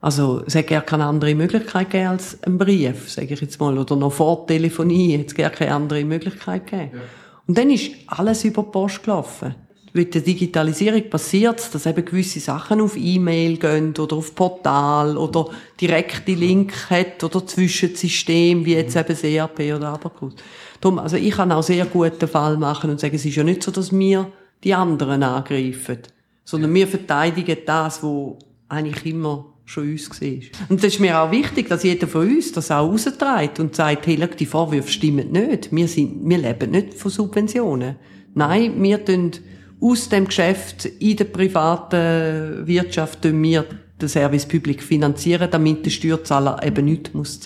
Also, 0.00 0.42
es 0.46 0.54
hätte 0.54 0.74
gar 0.74 0.82
keine 0.82 1.06
andere 1.06 1.34
Möglichkeit 1.34 1.90
gegeben 1.90 2.10
als 2.10 2.42
ein 2.42 2.58
Brief, 2.58 3.10
sage 3.10 3.32
ich 3.32 3.40
jetzt 3.40 3.58
mal. 3.58 3.78
Oder 3.78 3.96
noch 3.96 4.12
vor 4.12 4.46
Telefonie 4.46 5.16
hätte 5.16 5.28
es 5.28 5.34
gar 5.34 5.50
keine 5.50 5.74
andere 5.74 6.04
Möglichkeit 6.04 6.66
gegeben. 6.66 6.90
Ja. 6.94 7.00
Und 7.46 7.58
dann 7.58 7.70
ist 7.70 7.90
alles 8.06 8.44
über 8.44 8.64
Post 8.64 9.02
gelaufen. 9.02 9.54
Mit 9.94 10.12
der 10.14 10.22
Digitalisierung 10.22 11.08
passiert 11.08 11.72
dass 11.72 11.86
eben 11.86 12.04
gewisse 12.04 12.40
Sachen 12.40 12.80
auf 12.80 12.96
E-Mail 12.96 13.58
gehen 13.58 13.96
oder 13.96 14.16
auf 14.16 14.34
Portal 14.34 15.16
oder 15.16 15.50
direkte 15.80 16.32
Link 16.32 16.90
hat 16.90 17.22
oder 17.22 17.46
Zwischensystem, 17.46 18.64
wie 18.64 18.74
jetzt 18.74 18.96
eben 18.96 19.08
das 19.08 19.22
ERP 19.22 19.60
oder 19.76 19.90
Abacus. 19.90 20.34
Darum, 20.80 20.98
also 20.98 21.16
ich 21.16 21.30
kann 21.30 21.52
auch 21.52 21.62
sehr 21.62 21.86
guten 21.86 22.26
Fall 22.26 22.56
machen 22.56 22.90
und 22.90 22.98
sagen, 22.98 23.14
es 23.14 23.24
ist 23.24 23.36
ja 23.36 23.44
nicht 23.44 23.62
so, 23.62 23.70
dass 23.70 23.96
wir 23.96 24.32
die 24.64 24.74
anderen 24.74 25.22
angreifen, 25.22 25.98
sondern 26.44 26.74
wir 26.74 26.88
verteidigen 26.88 27.58
das, 27.66 28.02
was 28.02 28.34
eigentlich 28.68 29.06
immer 29.06 29.54
schon 29.64 29.90
uns 29.92 30.20
war. 30.20 30.28
Und 30.68 30.82
das 30.82 30.94
ist 30.94 31.00
mir 31.00 31.18
auch 31.18 31.30
wichtig, 31.30 31.68
dass 31.68 31.82
jeder 31.82 32.06
von 32.06 32.28
uns 32.28 32.52
das 32.52 32.70
auch 32.70 32.90
rausträgt 32.90 33.60
und 33.60 33.74
sagt, 33.74 34.06
hey, 34.06 34.28
die 34.38 34.46
Vorwürfe 34.46 34.90
stimmen 34.90 35.32
nicht. 35.32 35.74
Wir, 35.74 35.88
sind, 35.88 36.28
wir 36.28 36.38
leben 36.38 36.70
nicht 36.70 36.94
von 36.94 37.10
Subventionen. 37.10 37.96
Nein, 38.34 38.82
wir 38.82 39.04
tun 39.04 39.32
aus 39.80 40.08
dem 40.08 40.26
Geschäft 40.26 40.86
in 40.86 41.16
der 41.16 41.24
privaten 41.24 42.66
Wirtschaft 42.66 43.24
wir 43.24 43.64
den 44.00 44.08
Service 44.08 44.46
Public 44.46 44.82
finanzieren, 44.82 45.48
damit 45.50 45.86
der 45.86 45.90
Steuerzahler 45.90 46.60
eben 46.64 46.84
nichts 46.84 47.14
muss. 47.14 47.40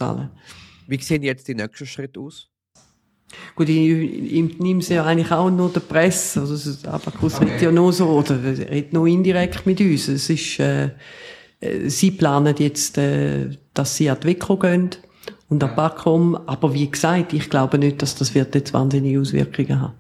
Wie 0.87 0.99
sehen 1.03 1.23
jetzt 1.23 1.47
die 1.49 1.55
nächsten 1.55 1.87
Schritte 1.87 2.21
aus? 2.21 2.49
Gut, 3.55 3.69
ich, 3.69 3.77
ich 3.77 4.59
nehme 4.59 4.83
sie 4.83 4.95
ja 4.95 5.05
eigentlich 5.05 5.31
auch 5.31 5.51
nur 5.51 5.71
der 5.71 5.81
Presse. 5.81 6.41
Also, 6.41 6.55
das 6.55 6.85
Abacus 6.85 7.35
okay. 7.35 7.45
redet 7.45 7.63
ja 7.63 7.73
nur 7.73 7.93
so, 7.93 8.09
oder 8.09 8.43
redet 8.43 8.93
nur 8.93 9.07
indirekt 9.07 9.67
mit 9.67 9.81
uns. 9.81 10.09
Es 10.09 10.31
ist, 10.31 10.59
äh, 10.61 10.91
äh, 11.61 11.89
sie 11.89 12.11
planen 12.13 12.55
jetzt, 12.59 12.99
äh, 12.99 13.51
dass 13.75 13.97
sie 13.97 14.09
an 14.11 14.19
die 14.23 14.29
WICO 14.29 14.57
gehen 14.57 14.91
und 15.49 15.63
an 15.63 15.75
Backom. 15.75 16.37
Aber 16.47 16.73
wie 16.73 16.91
gesagt, 16.91 17.33
ich 17.33 17.51
glaube 17.51 17.79
nicht, 17.79 18.01
dass 18.03 18.15
das 18.15 18.35
wird 18.35 18.55
jetzt 18.55 18.73
wahnsinnige 18.73 19.21
Auswirkungen 19.21 19.81
haben. 19.81 19.95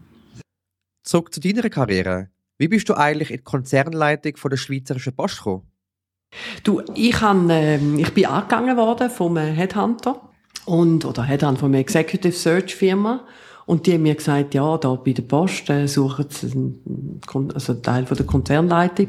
Zurück 1.02 1.32
zu 1.32 1.40
deiner 1.40 1.68
Karriere. 1.68 2.28
Wie 2.58 2.68
bist 2.68 2.88
du 2.88 2.94
eigentlich 2.94 3.30
in 3.30 3.38
die 3.38 3.44
Konzernleitung 3.44 4.36
von 4.36 4.50
der 4.50 4.58
Schweizerischen 4.58 5.14
Post 5.14 5.38
gekommen? 5.38 5.62
Du, 6.62 6.82
ich, 6.94 7.20
hab, 7.20 7.48
äh, 7.48 7.76
ich 7.76 8.12
bin 8.12 8.26
angegangen 8.26 8.76
worden 8.76 9.10
vom 9.10 9.36
Headhunter 9.36 10.27
und, 10.68 11.04
oder 11.04 11.22
Headhunter 11.22 11.60
von 11.60 11.70
einer 11.70 11.80
Executive 11.80 12.32
Search 12.32 12.74
Firma. 12.74 13.24
Und 13.66 13.86
die 13.86 13.94
haben 13.94 14.02
mir 14.02 14.14
gesagt, 14.14 14.54
ja, 14.54 14.78
da 14.78 14.94
bei 14.94 15.12
der 15.12 15.22
Post 15.22 15.68
äh, 15.70 15.86
suchen 15.86 16.26
sie 16.30 16.52
einen, 16.52 17.20
also 17.54 17.72
einen 17.72 17.82
Teil 17.82 18.06
von 18.06 18.16
der 18.16 18.26
Konzernleitung. 18.26 19.08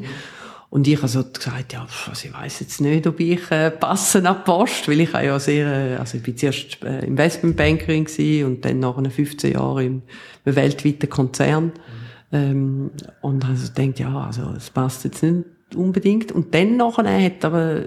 Und 0.70 0.88
ich 0.88 0.98
habe 0.98 1.08
so 1.08 1.24
gesagt, 1.24 1.74
ja, 1.74 1.88
also 2.08 2.28
ich 2.28 2.34
weiß 2.34 2.60
jetzt 2.60 2.80
nicht, 2.82 3.08
ob 3.08 3.20
ich 3.20 3.50
äh, 3.52 3.72
passen 3.72 4.28
an 4.28 4.38
die 4.38 4.44
Post, 4.44 4.88
weil 4.88 5.02
ich 5.02 5.14
ja 5.14 5.40
sehr, 5.40 5.68
äh, 5.68 5.96
also 5.96 6.18
ich 6.18 6.24
bin 6.24 6.38
zuerst 6.38 6.84
äh, 6.84 7.06
Investmentbankerin 7.06 8.06
gewesen 8.06 8.46
und 8.46 8.66
dann 8.66 8.80
nach 8.80 8.96
15 8.96 9.54
Jahren 9.54 9.86
im, 9.86 10.02
im 10.46 10.56
weltweiten 10.56 11.10
Konzern. 11.10 11.72
Ähm, 12.32 12.92
und 13.22 13.46
also 13.46 13.72
denkt 13.74 14.00
ja, 14.00 14.16
also 14.16 14.54
es 14.56 14.70
passt 14.70 15.04
jetzt 15.06 15.24
nicht 15.24 15.46
unbedingt. 15.76 16.32
Und 16.32 16.54
dann 16.54 16.78
nachher 16.78 17.24
hat 17.24 17.44
aber 17.44 17.86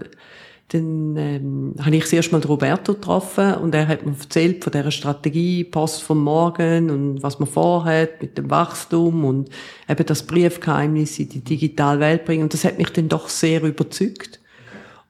dann 0.72 1.16
ähm, 1.16 1.74
habe 1.80 1.96
ich 1.96 2.08
das 2.08 2.30
Mal 2.32 2.40
Roberto 2.42 2.94
getroffen 2.94 3.54
und 3.54 3.74
er 3.74 3.88
hat 3.88 4.06
mir 4.06 4.12
erzählt 4.12 4.64
von 4.64 4.72
dieser 4.72 4.90
Strategie 4.90 5.64
Post 5.64 6.02
vom 6.02 6.22
Morgen 6.22 6.90
und 6.90 7.22
was 7.22 7.38
man 7.38 7.48
vorhat 7.48 8.22
mit 8.22 8.38
dem 8.38 8.50
Wachstum 8.50 9.24
und 9.24 9.50
eben 9.88 10.06
das 10.06 10.26
Briefgeheimnis 10.26 11.18
in 11.18 11.28
die 11.28 11.40
digitale 11.40 12.00
Welt 12.00 12.24
bringen 12.24 12.44
und 12.44 12.54
das 12.54 12.64
hat 12.64 12.78
mich 12.78 12.90
dann 12.90 13.08
doch 13.08 13.28
sehr 13.28 13.62
überzeugt 13.62 14.40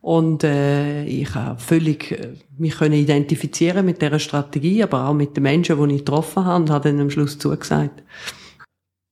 und 0.02 0.42
äh, 0.42 1.04
ich 1.04 1.32
habe 1.34 1.60
völlig 1.60 2.10
äh, 2.10 2.34
mich 2.58 2.76
können 2.76 2.94
identifizieren 2.94 3.86
mit 3.86 4.02
dieser 4.02 4.18
Strategie, 4.18 4.82
aber 4.82 5.06
auch 5.06 5.14
mit 5.14 5.36
den 5.36 5.44
Menschen, 5.44 5.76
die 5.88 5.94
ich 5.94 6.04
getroffen 6.04 6.44
habe 6.44 6.62
und 6.64 6.70
habe 6.70 6.90
dann 6.90 7.00
am 7.00 7.10
Schluss 7.10 7.38
zugesagt. 7.38 8.02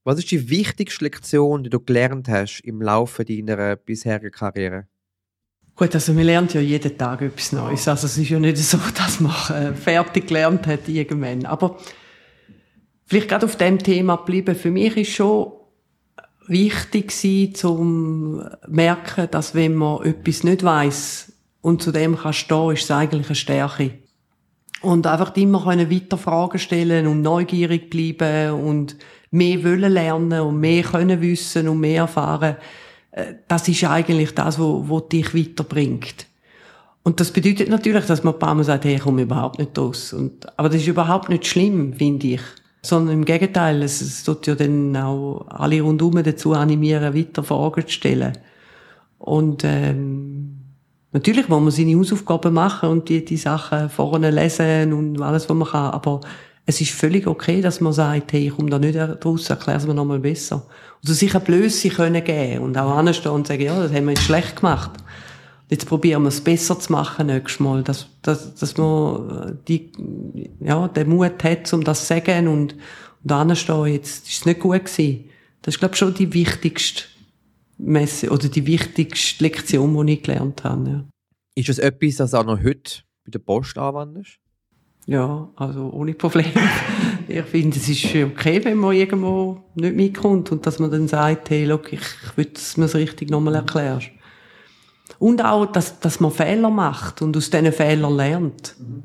Was 0.03 0.19
ist 0.19 0.31
die 0.31 0.49
wichtigste 0.49 1.05
Lektion, 1.05 1.63
die 1.63 1.69
du 1.69 1.79
gelernt 1.79 2.27
hast 2.27 2.59
im 2.61 2.81
Laufe 2.81 3.23
deiner 3.23 3.77
bisherigen 3.77 4.31
Karriere? 4.31 4.87
Gut, 5.75 5.95
also 5.95 6.13
man 6.13 6.25
lernt 6.25 6.53
ja 6.53 6.61
jeden 6.61 6.97
Tag 6.97 7.21
etwas 7.21 7.51
Neues. 7.53 7.87
Also 7.87 8.05
es 8.07 8.17
ist 8.17 8.29
ja 8.29 8.39
nicht 8.39 8.57
so, 8.57 8.77
dass 8.97 9.19
man 9.19 9.33
äh, 9.49 9.73
fertig 9.73 10.27
gelernt 10.27 10.67
hat 10.67 10.87
irgendwann. 10.87 11.45
Aber 11.45 11.77
vielleicht 13.05 13.29
gerade 13.29 13.45
auf 13.45 13.55
dem 13.55 13.79
Thema 13.79 14.17
bleiben. 14.17 14.55
Für 14.55 14.71
mich 14.71 14.95
ist 14.97 15.11
schon 15.11 15.53
wichtig 16.47 17.09
gewesen, 17.09 17.55
zum 17.55 18.43
merken, 18.67 19.27
dass 19.31 19.55
wenn 19.55 19.75
man 19.75 20.03
etwas 20.03 20.43
nicht 20.43 20.63
weiß 20.63 21.31
und 21.61 21.81
zu 21.81 21.91
dem 21.91 22.17
kann 22.17 22.33
stehen, 22.33 22.71
ist 22.71 22.83
es 22.83 22.91
eigentlich 22.91 23.27
eine 23.27 23.35
Stärke. 23.35 23.91
Und 24.81 25.05
einfach 25.05 25.35
immer 25.35 25.63
können 25.63 25.91
weiter 25.91 26.17
Fragen 26.17 26.57
stellen 26.57 27.05
und 27.07 27.21
neugierig 27.21 27.89
bleiben 27.89 28.53
und 28.61 28.97
mehr 29.29 29.63
wollen 29.63 29.91
lernen 29.91 30.41
und 30.41 30.59
mehr 30.59 30.83
können 30.83 31.21
wissen 31.21 31.67
und 31.67 31.79
mehr 31.79 32.01
erfahren. 32.01 32.57
Äh, 33.11 33.35
das 33.47 33.67
ist 33.67 33.83
eigentlich 33.83 34.33
das, 34.33 34.59
was, 34.59 34.89
was 34.89 35.09
dich 35.09 35.35
weiterbringt. 35.35 36.27
Und 37.03 37.19
das 37.19 37.31
bedeutet 37.31 37.69
natürlich, 37.69 38.05
dass 38.05 38.23
man 38.23 38.33
ein 38.33 38.39
paar 38.39 38.53
Mal 38.53 38.63
sagt, 38.63 38.85
hey, 38.85 38.95
ich 38.95 39.01
komme 39.01 39.23
überhaupt 39.23 39.59
nicht 39.59 39.77
raus. 39.77 40.13
Und, 40.13 40.47
aber 40.57 40.69
das 40.69 40.81
ist 40.81 40.87
überhaupt 40.87 41.29
nicht 41.29 41.47
schlimm, 41.47 41.93
finde 41.93 42.27
ich. 42.27 42.41
Sondern 42.83 43.15
im 43.15 43.25
Gegenteil, 43.25 43.83
es, 43.83 44.01
es 44.01 44.23
tut 44.23 44.47
ja 44.47 44.55
dann 44.55 44.95
auch 44.97 45.45
alle 45.49 45.81
rundum 45.81 46.21
dazu 46.23 46.53
animieren, 46.53 47.15
weiter 47.15 47.43
Fragen 47.43 47.85
zu 47.87 47.93
stellen. 47.93 48.37
Und 49.17 49.63
ähm, 49.63 50.57
natürlich 51.11 51.47
muss 51.47 51.61
man 51.61 51.71
seine 51.71 51.95
Hausaufgaben 51.95 52.53
machen 52.53 52.89
und 52.89 53.09
die, 53.09 53.23
die 53.23 53.37
Sachen 53.37 53.89
vorne 53.89 54.31
lesen 54.31 54.93
und 54.93 55.21
alles, 55.21 55.47
was 55.47 55.57
man 55.57 55.67
kann. 55.67 55.91
Aber 55.91 56.21
es 56.65 56.79
ist 56.79 56.91
völlig 56.91 57.27
okay, 57.27 57.61
dass 57.61 57.81
man 57.81 57.93
sagt, 57.93 58.33
hey, 58.33 58.47
ich 58.47 58.55
komme 58.55 58.69
da 58.69 58.79
nicht 58.79 58.97
raus, 58.97 59.49
erklär 59.49 59.77
es 59.77 59.87
mir 59.87 59.93
nochmal 59.93 60.19
besser. 60.19 60.67
Also 61.01 61.13
sich 61.13 61.33
eine 61.33 61.43
Blöße 61.43 61.89
können 61.89 62.23
geben 62.23 62.63
und 62.63 62.77
auch 62.77 62.95
anstehen 62.95 63.31
und 63.31 63.47
sagen, 63.47 63.63
ja, 63.63 63.81
das 63.81 63.91
haben 63.91 64.05
wir 64.05 64.13
jetzt 64.13 64.23
schlecht 64.23 64.57
gemacht. 64.57 64.91
Jetzt 65.69 65.87
probieren 65.87 66.23
wir 66.23 66.29
es 66.29 66.41
besser 66.41 66.77
zu 66.79 66.91
machen 66.91 67.27
nächstes 67.27 67.59
Mal, 67.61 67.81
dass, 67.83 68.07
dass, 68.21 68.55
dass 68.55 68.77
man 68.77 69.57
die, 69.67 69.91
ja, 70.59 70.87
den 70.89 71.09
Mut 71.09 71.43
hat, 71.43 71.73
um 71.73 71.83
das 71.83 72.01
zu 72.01 72.07
sagen 72.07 72.47
und, 72.47 72.75
und 73.23 73.31
anstehen, 73.31 73.85
jetzt 73.85 74.27
ist 74.27 74.39
es 74.39 74.45
nicht 74.45 74.59
gut 74.59 74.85
gewesen. 74.85 75.29
Das 75.61 75.75
ist, 75.75 75.79
glaube 75.79 75.93
ich, 75.93 75.99
schon 75.99 76.13
die 76.13 76.33
wichtigste 76.33 77.03
Messe 77.77 78.29
oder 78.29 78.49
die 78.49 78.65
wichtigste 78.67 79.43
Lektion, 79.43 80.05
die 80.05 80.13
ich 80.13 80.23
gelernt 80.23 80.63
habe. 80.63 80.89
Ja. 80.89 81.05
Ist 81.55 81.69
das 81.69 81.79
etwas, 81.79 82.17
das 82.17 82.33
auch 82.33 82.45
noch 82.45 82.61
heute 82.61 83.03
bei 83.25 83.31
der 83.31 83.39
Post 83.39 83.77
anwendest? 83.77 84.40
Ja, 85.05 85.49
also 85.55 85.89
ohne 85.91 86.13
Probleme. 86.13 86.51
ich 87.27 87.43
finde, 87.43 87.77
es 87.77 87.89
ist 87.89 88.05
okay, 88.15 88.63
wenn 88.63 88.77
man 88.77 88.95
irgendwo 88.95 89.63
nicht 89.75 89.95
mitkommt 89.95 90.51
und 90.51 90.65
dass 90.65 90.79
man 90.79 90.91
dann 90.91 91.07
sagt, 91.07 91.49
hey, 91.49 91.65
look, 91.65 91.91
ich 91.91 92.01
will, 92.35 92.45
dass 92.45 92.77
man 92.77 92.85
es 92.85 92.95
richtig 92.95 93.29
nochmal 93.29 93.55
erklärst. 93.55 94.09
Und 95.19 95.43
auch, 95.43 95.65
dass, 95.65 95.99
dass 95.99 96.19
man 96.19 96.31
Fehler 96.31 96.69
macht 96.69 97.21
und 97.21 97.35
aus 97.37 97.49
diesen 97.49 97.71
Fehlern 97.71 98.15
lernt. 98.15 98.75
Mhm. 98.79 99.03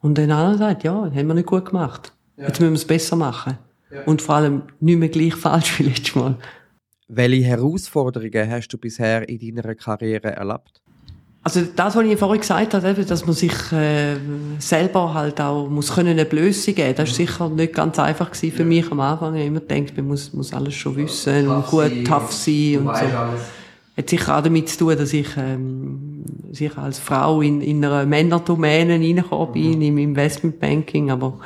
Und 0.00 0.18
dann 0.18 0.30
einer 0.30 0.58
sagt, 0.58 0.84
ja, 0.84 0.94
haben 0.94 1.26
wir 1.26 1.34
nicht 1.34 1.46
gut 1.46 1.66
gemacht. 1.66 2.12
Ja. 2.36 2.46
Jetzt 2.46 2.60
müssen 2.60 2.72
wir 2.72 2.78
es 2.78 2.84
besser 2.84 3.16
machen. 3.16 3.58
Ja. 3.90 4.02
Und 4.04 4.22
vor 4.22 4.36
allem 4.36 4.62
nicht 4.80 4.98
mehr 4.98 5.08
gleich 5.08 5.34
falsch 5.34 5.78
wie 5.78 5.84
letztes 5.84 6.14
Mal. 6.14 6.36
Welche 7.08 7.44
Herausforderungen 7.44 8.50
hast 8.50 8.68
du 8.68 8.78
bisher 8.78 9.28
in 9.28 9.56
deiner 9.56 9.74
Karriere 9.74 10.32
erlebt? 10.32 10.82
Also 11.46 11.62
das, 11.76 11.94
was 11.94 12.04
ich 12.04 12.18
vorhin 12.18 12.40
gesagt 12.40 12.74
habe, 12.74 13.04
dass 13.04 13.24
man 13.24 13.32
sich 13.36 13.52
äh, 13.70 14.16
selber 14.58 15.14
halt 15.14 15.40
auch 15.40 15.68
muss 15.68 15.94
können 15.94 16.08
eine 16.08 16.24
Blöße 16.24 16.72
geben. 16.72 16.96
Das 16.96 17.10
ist 17.10 17.14
sicher 17.14 17.48
nicht 17.48 17.72
ganz 17.72 18.00
einfach 18.00 18.32
gewesen 18.32 18.56
für 18.56 18.64
mich 18.64 18.90
am 18.90 18.98
Anfang. 18.98 19.36
Ich 19.36 19.42
habe 19.42 19.46
immer 19.46 19.60
gedacht, 19.60 19.96
man 19.96 20.08
muss, 20.08 20.32
muss 20.32 20.52
alles 20.52 20.74
schon 20.74 20.96
wissen 20.96 21.46
und 21.46 21.64
gut 21.68 22.04
tough 22.04 22.32
sein 22.32 22.78
und 22.78 22.86
so. 22.86 22.90
Alles. 22.90 23.42
Hat 23.96 24.10
sicher 24.10 24.36
auch 24.36 24.42
damit 24.42 24.70
zu 24.70 24.78
tun, 24.78 24.98
dass 24.98 25.12
ich 25.12 25.28
ähm, 25.36 26.24
sicher 26.50 26.82
als 26.82 26.98
Frau 26.98 27.40
in, 27.40 27.60
in 27.60 27.84
einer 27.84 28.04
Männerdomäne 28.06 28.94
reingekommen 28.94 29.52
bin, 29.52 29.76
mhm. 29.76 29.82
im 29.82 29.98
Investmentbanking, 29.98 31.12
aber 31.12 31.38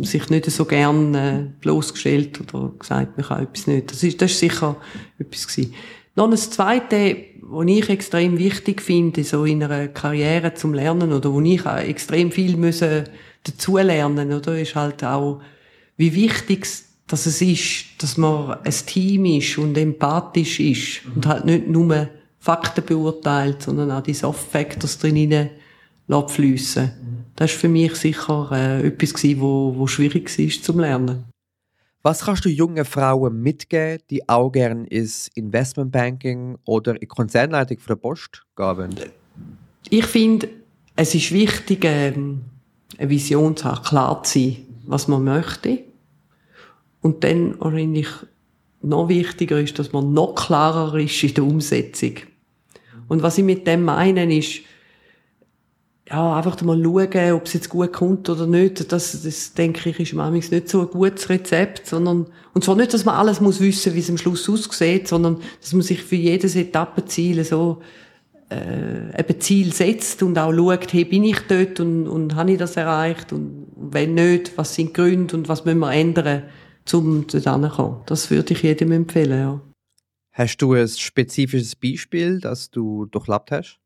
sich 0.00 0.28
nicht 0.28 0.50
so 0.50 0.64
gern 0.64 1.14
äh, 1.14 1.44
bloßgestellt 1.60 2.40
oder 2.52 2.72
gesagt, 2.76 3.16
man 3.16 3.24
kann 3.24 3.44
etwas 3.44 3.68
nicht. 3.68 3.92
Das 3.92 4.02
ist, 4.02 4.20
das 4.20 4.32
ist 4.32 4.40
sicher 4.40 4.74
etwas 5.20 5.46
gewesen. 5.46 5.72
Noch 6.16 6.30
ein 6.30 6.36
Zweite, 6.36 7.16
was 7.42 7.66
ich 7.66 7.88
extrem 7.90 8.38
wichtig 8.38 8.82
finde, 8.82 9.22
so 9.22 9.44
in 9.44 9.62
einer 9.62 9.88
Karriere 9.88 10.54
zum 10.54 10.74
Lernen 10.74 11.12
oder 11.12 11.32
wo 11.32 11.40
ich 11.42 11.64
auch 11.66 11.76
extrem 11.76 12.32
viel 12.32 12.56
müssen 12.56 13.04
dazulernen, 13.44 14.32
oder, 14.32 14.58
ist 14.58 14.74
halt 14.74 15.04
auch, 15.04 15.40
wie 15.96 16.14
wichtig 16.14 16.66
dass 17.06 17.26
es 17.26 17.40
ist, 17.40 17.84
dass 17.98 18.16
man 18.16 18.58
ein 18.64 18.74
Team 18.86 19.26
ist 19.26 19.58
und 19.58 19.78
empathisch 19.78 20.58
ist 20.58 21.04
mhm. 21.04 21.12
und 21.14 21.26
halt 21.26 21.44
nicht 21.44 21.68
nur 21.68 22.08
Fakten 22.40 22.84
beurteilt, 22.84 23.62
sondern 23.62 23.90
auch 23.92 24.02
die 24.02 24.14
Soft 24.14 24.50
Factors 24.50 24.98
drin 24.98 25.50
fliessen. 26.28 26.84
Mhm. 26.84 27.24
Das 27.36 27.52
war 27.52 27.58
für 27.60 27.68
mich 27.68 27.94
sicher 27.94 28.48
äh, 28.52 28.86
etwas 28.88 29.14
gewesen, 29.14 29.40
wo, 29.40 29.74
wo 29.76 29.86
schwierig 29.86 30.36
war 30.36 30.62
zum 30.62 30.80
Lernen. 30.80 31.24
Was 32.06 32.24
kannst 32.24 32.44
du 32.44 32.48
jungen 32.48 32.84
Frauen 32.84 33.42
mitgeben, 33.42 34.00
die 34.10 34.28
auch 34.28 34.50
gerne 34.50 34.86
ins 34.86 35.26
Investmentbanking 35.34 36.56
oder 36.64 37.02
in 37.02 37.08
Konzernleitung 37.08 37.80
für 37.80 37.88
der 37.88 37.96
Post 37.96 38.44
gehen 38.54 38.94
Ich 39.90 40.06
finde, 40.06 40.48
es 40.94 41.16
ist 41.16 41.32
wichtig, 41.32 41.84
ähm, 41.84 42.42
eine 42.96 43.10
Vision 43.10 43.56
zu 43.56 43.64
haben, 43.64 43.82
klar 43.82 44.22
zu 44.22 44.38
sein, 44.38 44.56
was 44.86 45.08
man 45.08 45.24
möchte. 45.24 45.80
Und 47.00 47.24
dann 47.24 47.58
wahrscheinlich 47.58 48.06
noch 48.82 49.08
wichtiger 49.08 49.60
ist, 49.60 49.76
dass 49.80 49.92
man 49.92 50.12
noch 50.12 50.36
klarer 50.36 50.96
ist 51.00 51.24
in 51.24 51.34
der 51.34 51.42
Umsetzung. 51.42 52.12
Und 53.08 53.24
was 53.24 53.36
ich 53.38 53.44
mit 53.44 53.66
dem 53.66 53.82
meine, 53.82 54.32
ist, 54.32 54.60
ja, 56.08 56.36
einfach 56.36 56.60
mal 56.62 56.80
schauen, 56.80 57.32
ob 57.32 57.46
es 57.46 57.52
jetzt 57.52 57.68
gut 57.68 57.92
kommt 57.92 58.28
oder 58.28 58.46
nicht. 58.46 58.92
Das, 58.92 59.22
das 59.22 59.54
denke 59.54 59.90
ich, 59.90 59.98
ist 59.98 60.14
manchmal 60.14 60.60
nicht 60.60 60.68
so 60.68 60.82
ein 60.82 60.86
gutes 60.86 61.28
Rezept, 61.28 61.86
sondern, 61.86 62.26
und 62.54 62.64
zwar 62.64 62.76
nicht, 62.76 62.94
dass 62.94 63.04
man 63.04 63.16
alles 63.16 63.40
muss 63.40 63.60
wissen, 63.60 63.94
wie 63.94 63.98
es 63.98 64.10
am 64.10 64.18
Schluss 64.18 64.48
aussieht, 64.48 65.08
sondern, 65.08 65.40
dass 65.60 65.72
man 65.72 65.82
sich 65.82 66.02
für 66.02 66.16
jedes 66.16 66.54
Etappenziel 66.54 67.42
so, 67.42 67.82
äh, 68.50 69.12
ein 69.16 69.40
Ziel 69.40 69.72
setzt 69.72 70.22
und 70.22 70.38
auch 70.38 70.52
schaut, 70.52 70.92
hey, 70.92 71.04
bin 71.04 71.24
ich 71.24 71.40
dort 71.48 71.80
und, 71.80 72.06
und 72.06 72.36
habe 72.36 72.52
ich 72.52 72.58
das 72.58 72.76
erreicht 72.76 73.32
und 73.32 73.66
wenn 73.76 74.14
nicht, 74.14 74.56
was 74.56 74.74
sind 74.74 74.90
die 74.90 74.92
Gründe 74.92 75.36
und 75.36 75.48
was 75.48 75.64
müssen 75.64 75.80
wir 75.80 75.92
ändern, 75.92 76.44
um 76.92 77.26
dort 77.26 77.42
hinzukommen. 77.42 78.02
Das 78.06 78.30
würde 78.30 78.54
ich 78.54 78.62
jedem 78.62 78.92
empfehlen, 78.92 79.40
ja. 79.40 79.60
Hast 80.32 80.58
du 80.58 80.74
ein 80.74 80.86
spezifisches 80.86 81.74
Beispiel, 81.74 82.40
das 82.40 82.70
du 82.70 83.06
durchlebt 83.06 83.50
hast? 83.50 83.80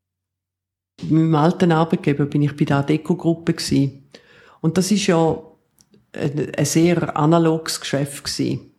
Mit 1.03 1.11
meinem 1.11 1.35
alten 1.35 1.71
Arbeitgeber 1.71 2.25
bin 2.25 2.41
ich 2.41 2.55
bei 2.55 2.65
der 2.65 2.83
Deko-Gruppe 2.83 3.55
Und 4.61 4.77
das 4.77 4.91
ist 4.91 5.07
ja 5.07 5.37
ein, 6.13 6.51
ein 6.55 6.65
sehr 6.65 7.17
analoges 7.17 7.79
Geschäft 7.79 8.23
gewesen. 8.23 8.71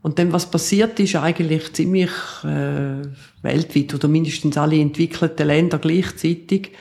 Und 0.00 0.18
dann, 0.18 0.32
was 0.32 0.50
passiert 0.50 0.98
ist, 1.00 1.16
eigentlich 1.16 1.72
ziemlich 1.72 2.10
äh, 2.44 3.02
weltweit, 3.42 3.94
oder 3.94 4.08
mindestens 4.08 4.56
alle 4.56 4.80
entwickelten 4.80 5.46
Länder 5.46 5.78
gleichzeitig, 5.78 6.72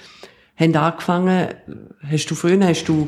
haben 0.55 0.75
angefangen, 0.75 1.50
hast 2.10 2.27
du 2.27 2.36
früher 2.36 2.63
hast 2.65 2.86
du 2.86 3.07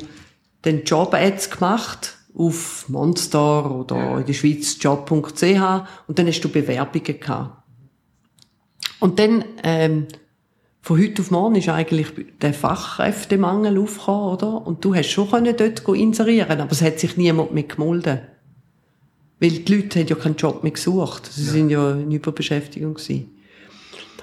den 0.66 0.84
Job-Ads 0.84 1.52
gemacht 1.52 2.18
auf 2.36 2.88
Monster 2.90 3.72
oder 3.72 3.96
ja. 3.96 4.20
in 4.20 4.26
der 4.26 4.34
Schweiz 4.34 4.78
job.ch 4.80 5.44
und 6.08 6.20
dann 6.20 6.28
hast 6.28 6.42
du 6.42 6.50
Bewerbungen 6.50 7.20
gehabt. 7.20 7.64
Und 9.00 9.20
dann 9.20 9.46
ähm, 9.64 10.08
von 10.90 11.00
heute 11.00 11.22
auf 11.22 11.30
morgen 11.30 11.54
ist 11.54 11.70
eigentlich 11.70 12.08
der 12.42 12.52
Fachkräftemangel 12.52 13.78
aufgekommen, 13.78 14.34
oder? 14.34 14.66
Und 14.66 14.84
du 14.84 14.96
hast 14.96 15.12
schon 15.12 15.30
können 15.30 15.56
dort 15.56 15.88
inserieren, 15.88 16.62
aber 16.62 16.72
es 16.72 16.82
hat 16.82 17.00
sich 17.00 17.16
niemand 17.16 17.54
mehr 17.54 17.62
gemolden. 17.62 18.22
Weil 19.40 19.52
die 19.52 19.76
Leute 19.76 20.00
haben 20.00 20.08
ja 20.08 20.16
keinen 20.16 20.36
Job 20.36 20.64
mehr 20.64 20.72
gesucht. 20.72 21.28
Sie 21.32 21.46
ja. 21.46 21.52
sind 21.52 21.70
ja 21.70 21.92
in 21.92 22.10
Überbeschäftigung 22.10 22.96
gewesen. 22.96 23.30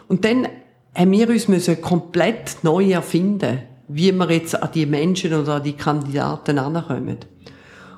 Und 0.08 0.24
dann 0.24 0.48
haben 0.92 1.12
wir 1.12 1.28
uns 1.28 1.46
müssen 1.46 1.80
komplett 1.80 2.56
neu 2.62 2.90
erfinden, 2.90 3.60
wie 3.86 4.10
wir 4.10 4.28
jetzt 4.32 4.60
an 4.60 4.70
die 4.74 4.86
Menschen 4.86 5.34
oder 5.34 5.54
an 5.54 5.62
die 5.62 5.74
Kandidaten 5.74 6.58
ankommen. 6.58 7.18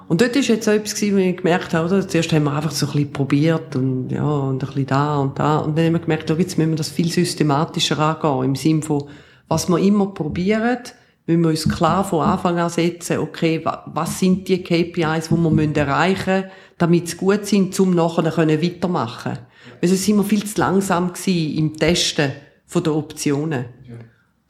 Und 0.08 0.22
dort 0.22 0.34
ist 0.36 0.48
jetzt 0.48 0.64
so 0.64 0.70
etwas 0.70 0.94
gewesen, 0.94 1.16
wo 1.16 1.20
ich 1.20 1.36
gemerkt 1.36 1.74
habe, 1.74 1.86
oder? 1.86 2.08
Zuerst 2.08 2.32
haben 2.32 2.44
wir 2.44 2.52
einfach 2.52 2.70
so 2.70 2.86
ein 2.86 2.92
bisschen 2.92 3.12
probiert 3.12 3.76
und, 3.76 4.08
ja, 4.08 4.24
und 4.24 4.62
ein 4.62 4.66
bisschen 4.66 4.86
da 4.86 5.18
und 5.18 5.38
da. 5.38 5.58
Und 5.58 5.76
dann 5.76 5.84
haben 5.84 5.92
wir 5.92 6.00
gemerkt, 6.00 6.30
jetzt 6.30 6.56
müssen 6.56 6.70
wir 6.70 6.76
das 6.76 6.88
viel 6.88 7.12
systematischer 7.12 7.98
angehen. 7.98 8.44
Im 8.44 8.56
Sinne 8.56 8.82
von, 8.82 9.04
was 9.48 9.68
wir 9.68 9.78
immer 9.78 10.06
probieren, 10.06 10.78
müssen 11.26 11.42
wir 11.42 11.50
uns 11.50 11.68
klar 11.68 12.04
von 12.04 12.24
Anfang 12.24 12.58
an 12.58 12.70
setzen, 12.70 13.18
okay, 13.18 13.62
was 13.62 14.18
sind 14.18 14.48
die 14.48 14.62
KPIs, 14.62 15.28
die 15.28 15.36
wir 15.36 15.76
erreichen 15.76 16.36
müssen, 16.36 16.50
damit 16.78 17.08
sie 17.08 17.16
gut 17.18 17.44
sind, 17.44 17.78
um 17.78 17.94
nachher 17.94 18.24
weitermachen 18.24 19.34
können. 19.34 19.46
Weil 19.80 19.88
sonst 19.90 20.04
sind 20.06 20.16
wir 20.16 20.24
viel 20.24 20.44
zu 20.44 20.58
langsam 20.58 21.12
gewesen 21.12 21.58
im 21.58 21.76
Testen 21.76 22.32
von 22.64 22.82
den 22.82 22.94
Optionen. 22.94 23.66
Ja. 23.86 23.96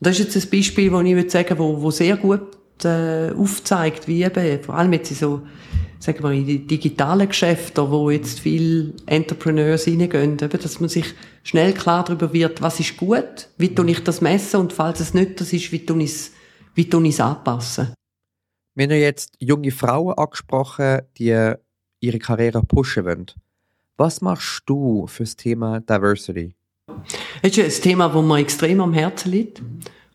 Das 0.00 0.20
ist 0.20 0.34
jetzt 0.34 0.46
ein 0.46 0.50
Beispiel, 0.50 0.90
das 0.90 1.02
ich 1.02 1.14
würde 1.16 1.30
sagen, 1.30 1.58
wo, 1.58 1.82
wo 1.82 1.90
sehr 1.90 2.16
gut 2.16 2.58
äh, 2.84 3.32
aufzeigt, 3.36 4.08
wie 4.08 4.22
eben, 4.22 4.62
vor 4.62 4.76
allem 4.76 4.92
jetzt 4.92 5.10
in 5.10 5.16
so, 5.16 5.42
sagen 5.98 6.22
wir, 6.22 6.32
in 6.32 6.46
die 6.46 6.66
digitalen 6.66 7.28
Geschäfte, 7.28 7.90
wo 7.90 8.10
jetzt 8.10 8.40
viele 8.40 8.94
Entrepreneurs 9.06 9.86
reingehen, 9.86 10.38
eben, 10.40 10.50
dass 10.50 10.80
man 10.80 10.88
sich 10.88 11.14
schnell 11.42 11.72
klar 11.72 12.04
darüber 12.04 12.32
wird, 12.32 12.62
was 12.62 12.80
ist 12.80 12.96
gut, 12.96 13.48
wie 13.56 13.74
tue 13.74 13.90
ich 13.90 14.02
das 14.04 14.20
messen 14.20 14.60
und 14.60 14.72
falls 14.72 15.00
es 15.00 15.14
nicht 15.14 15.40
das 15.40 15.52
ist, 15.52 15.72
wie 15.72 15.84
tue 15.84 16.02
ich 16.02 16.10
es, 16.10 16.32
wie 16.74 16.88
tue 16.88 17.02
ich 17.04 17.14
es 17.14 17.20
anpassen. 17.20 17.94
Wir 18.74 18.84
haben 18.84 18.92
jetzt 18.92 19.34
junge 19.40 19.72
Frauen 19.72 20.14
angesprochen, 20.16 21.00
die 21.16 21.54
ihre 22.00 22.18
Karriere 22.18 22.62
pushen 22.62 23.04
wollen. 23.04 23.26
Was 23.96 24.20
machst 24.20 24.62
du 24.66 25.08
für 25.08 25.24
das 25.24 25.34
Thema 25.34 25.80
Diversity? 25.80 26.54
Das 27.42 27.58
ist 27.58 27.80
ein 27.80 27.82
Thema, 27.82 28.08
das 28.08 28.24
mir 28.24 28.38
extrem 28.38 28.80
am 28.80 28.94
Herzen 28.94 29.32
liegt. 29.32 29.60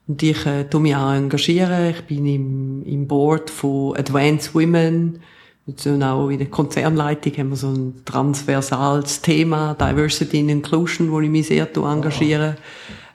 Und 0.07 0.21
ich 0.21 0.45
äh, 0.45 0.65
tu 0.65 0.79
mich 0.79 0.95
auch 0.95 1.13
engagieren. 1.13 1.91
Ich 1.91 2.01
bin 2.01 2.25
im, 2.25 2.83
im 2.85 3.07
Board 3.07 3.49
von 3.49 3.95
Advanced 3.97 4.53
Women. 4.53 5.19
Und 5.65 6.03
auch 6.03 6.29
in 6.29 6.39
der 6.39 6.49
Konzernleitung 6.49 7.33
haben 7.37 7.49
wir 7.51 7.55
so 7.55 7.69
ein 7.69 8.01
transversales 8.03 9.21
Thema, 9.21 9.75
Diversity 9.75 10.39
and 10.41 10.51
Inclusion, 10.51 11.09
wo 11.09 11.21
ich 11.21 11.29
mich 11.29 11.47
sehr 11.47 11.69
engagiere. 11.77 12.57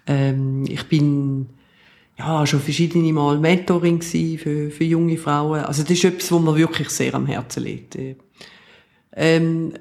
Ähm, 0.07 0.65
ich 0.67 0.89
bin 0.89 1.49
ja, 2.19 2.47
schon 2.47 2.61
verschiedene 2.61 3.13
Mal 3.13 3.39
Mentoring 3.39 4.01
für, 4.01 4.71
für 4.71 4.85
junge 4.85 5.19
Frauen. 5.19 5.61
Also 5.61 5.83
das 5.83 5.93
ist 5.93 6.05
etwas, 6.05 6.33
wo 6.33 6.39
mir 6.39 6.57
wirklich 6.57 6.89
sehr 6.89 7.15
am 7.15 7.27
Herzen 7.27 7.65
liegt. 7.65 7.99
Ähm, 9.15 9.75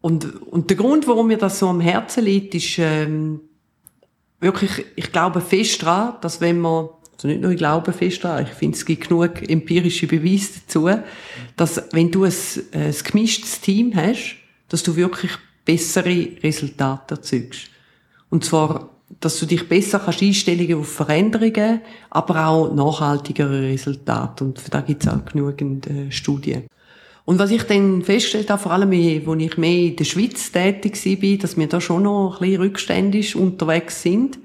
und, 0.00 0.42
und 0.46 0.70
der 0.70 0.76
Grund, 0.76 1.08
warum 1.08 1.26
mir 1.26 1.36
das 1.36 1.58
so 1.58 1.68
am 1.68 1.80
Herzen 1.80 2.24
liegt, 2.24 2.54
ist, 2.54 2.78
ähm, 2.78 3.40
wirklich, 4.40 4.86
ich 4.96 5.12
glaube 5.12 5.40
fest 5.40 5.82
daran, 5.82 6.14
dass 6.20 6.40
wenn 6.40 6.60
man, 6.60 6.88
also 7.14 7.28
nicht 7.28 7.40
nur 7.40 7.50
ich 7.50 7.58
glaube 7.58 7.92
fest 7.92 8.24
daran, 8.24 8.44
ich 8.44 8.52
finde, 8.52 8.76
es 8.76 8.84
gibt 8.84 9.08
genug 9.08 9.48
empirische 9.48 10.06
Beweise 10.06 10.60
dazu, 10.66 10.88
dass 11.56 11.82
wenn 11.92 12.10
du 12.10 12.24
ein, 12.24 12.34
ein 12.72 12.94
gemischtes 13.04 13.60
Team 13.60 13.94
hast, 13.94 14.36
dass 14.68 14.82
du 14.82 14.96
wirklich 14.96 15.32
bessere 15.64 16.28
Resultate 16.42 17.16
erzeugst. 17.16 17.70
Und 18.30 18.44
zwar, 18.44 18.90
dass 19.20 19.38
du 19.38 19.46
dich 19.46 19.68
besser 19.68 19.98
kannst 19.98 20.22
einstellen 20.22 20.74
auf 20.74 20.92
Veränderungen, 20.92 21.80
aber 22.10 22.46
auch 22.46 22.74
nachhaltigere 22.74 23.62
Resultate. 23.62 24.44
Und 24.44 24.62
da 24.72 24.80
gibt 24.82 25.02
es 25.02 25.08
auch 25.10 25.24
genügend 25.24 25.86
äh, 25.86 26.10
Studien. 26.10 26.66
Und 27.28 27.38
was 27.38 27.50
ich 27.50 27.62
dann 27.64 28.00
festgestellt 28.00 28.48
vor 28.58 28.72
allem, 28.72 28.90
wo 29.26 29.34
ich 29.34 29.58
mehr 29.58 29.78
in 29.80 29.96
der 29.96 30.04
Schweiz 30.04 30.50
tätig 30.50 30.94
war, 31.04 31.36
dass 31.36 31.58
wir 31.58 31.66
da 31.66 31.78
schon 31.78 32.04
noch 32.04 32.36
ein 32.36 32.40
bisschen 32.40 32.62
rückständig 32.62 33.36
unterwegs 33.36 34.00
sind, 34.00 34.38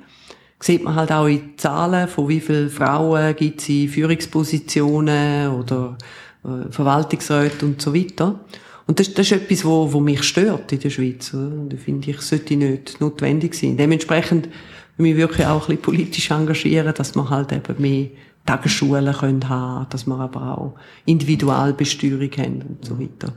sieht 0.60 0.84
man 0.84 0.96
halt 0.96 1.14
auch 1.14 1.28
in 1.28 1.54
Zahlen, 1.56 2.10
von 2.10 2.28
wie 2.28 2.42
viele 2.42 2.70
Frauen 2.70 3.38
gibt 3.38 3.62
es 3.62 3.70
in 3.70 3.88
Führungspositionen 3.88 5.52
oder 5.52 5.98
äh, 6.44 6.70
Verwaltungsräte 6.72 7.66
und 7.66 7.82
so 7.82 7.96
weiter. 7.96 8.42
Und 8.86 9.00
das, 9.00 9.14
das 9.14 9.28
ist 9.28 9.32
etwas, 9.32 9.64
wo, 9.64 9.94
wo 9.94 10.02
mich 10.02 10.24
stört 10.24 10.74
in 10.74 10.82
der 10.82 10.90
Schweiz. 10.90 11.34
Und 11.34 11.70
da 11.70 11.78
finde 11.78 12.12
ich, 12.12 12.20
sollte 12.20 12.58
nicht 12.58 13.00
notwendig 13.00 13.54
sein. 13.54 13.78
Dementsprechend 13.78 14.50
mich 14.98 15.16
wirklich 15.16 15.48
auch 15.48 15.70
ein 15.70 15.78
bisschen 15.78 15.82
politisch 15.84 16.32
engagieren, 16.32 16.94
dass 16.94 17.16
man 17.16 17.30
halt 17.30 17.54
eben 17.54 17.82
mehr 17.82 18.08
Tagesschulen 18.46 19.14
können 19.14 19.48
haben, 19.48 19.88
dass 19.90 20.06
wir 20.06 20.20
aber 20.20 20.58
auch 20.58 20.76
Individualbesteuerung 21.06 22.32
haben 22.38 22.62
und 22.62 22.86
so 22.86 23.00
weiter. 23.00 23.34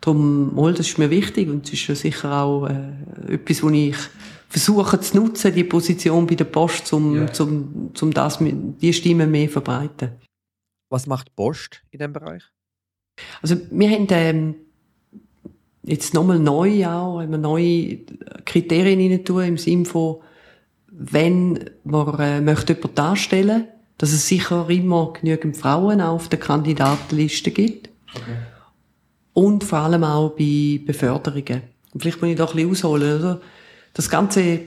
Darum, 0.00 0.54
mal, 0.54 0.74
das 0.74 0.88
ist 0.88 0.98
mir 0.98 1.10
wichtig 1.10 1.48
und 1.48 1.64
es 1.64 1.74
ist 1.74 1.86
ja 1.86 1.94
sicher 1.94 2.42
auch 2.42 2.66
äh, 2.66 3.34
etwas, 3.34 3.62
wo 3.62 3.70
ich 3.70 3.96
versuchen 4.48 5.00
zu 5.00 5.16
nutzen, 5.16 5.54
die 5.54 5.64
Position 5.64 6.26
bei 6.26 6.34
der 6.34 6.44
Post, 6.44 6.92
um, 6.92 7.16
ja. 7.16 7.32
zum, 7.32 7.90
zum 7.94 8.12
das, 8.12 8.38
die 8.40 8.92
Stimmen 8.92 9.30
mehr 9.30 9.46
zu 9.46 9.52
verbreiten. 9.52 10.10
Was 10.90 11.06
macht 11.06 11.34
Post 11.36 11.82
in 11.90 12.00
diesem 12.00 12.12
Bereich? 12.12 12.42
Also 13.40 13.56
wir 13.70 13.90
haben 13.90 14.06
ähm, 14.10 14.54
jetzt 15.84 16.14
nochmal 16.14 16.38
neu 16.38 16.86
auch, 16.86 17.20
haben 17.20 17.30
wir 17.30 17.38
neue 17.38 17.98
Kriterien 18.44 19.00
rein 19.00 19.24
tun, 19.24 19.44
im 19.44 19.58
Sinne 19.58 19.84
von, 19.84 20.16
wenn 20.88 21.70
man 21.84 22.18
äh, 22.18 22.40
möchte 22.40 22.74
jemanden 22.74 22.94
darstellen, 22.94 23.68
dass 24.02 24.10
es 24.10 24.26
sicher 24.26 24.68
immer 24.68 25.12
genügend 25.12 25.56
Frauen 25.56 26.00
auf 26.00 26.28
der 26.28 26.40
Kandidatenliste 26.40 27.52
gibt. 27.52 27.88
Okay. 28.12 28.34
Und 29.32 29.62
vor 29.62 29.78
allem 29.78 30.02
auch 30.02 30.30
bei 30.30 30.80
Beförderungen. 30.84 31.62
Und 31.94 32.00
vielleicht 32.00 32.20
muss 32.20 32.32
ich 32.32 32.36
da 32.36 32.46
ein 32.46 32.52
bisschen 32.52 32.70
ausholen, 32.72 33.20
oder? 33.20 33.40
Das 33.94 34.10
ganze, 34.10 34.58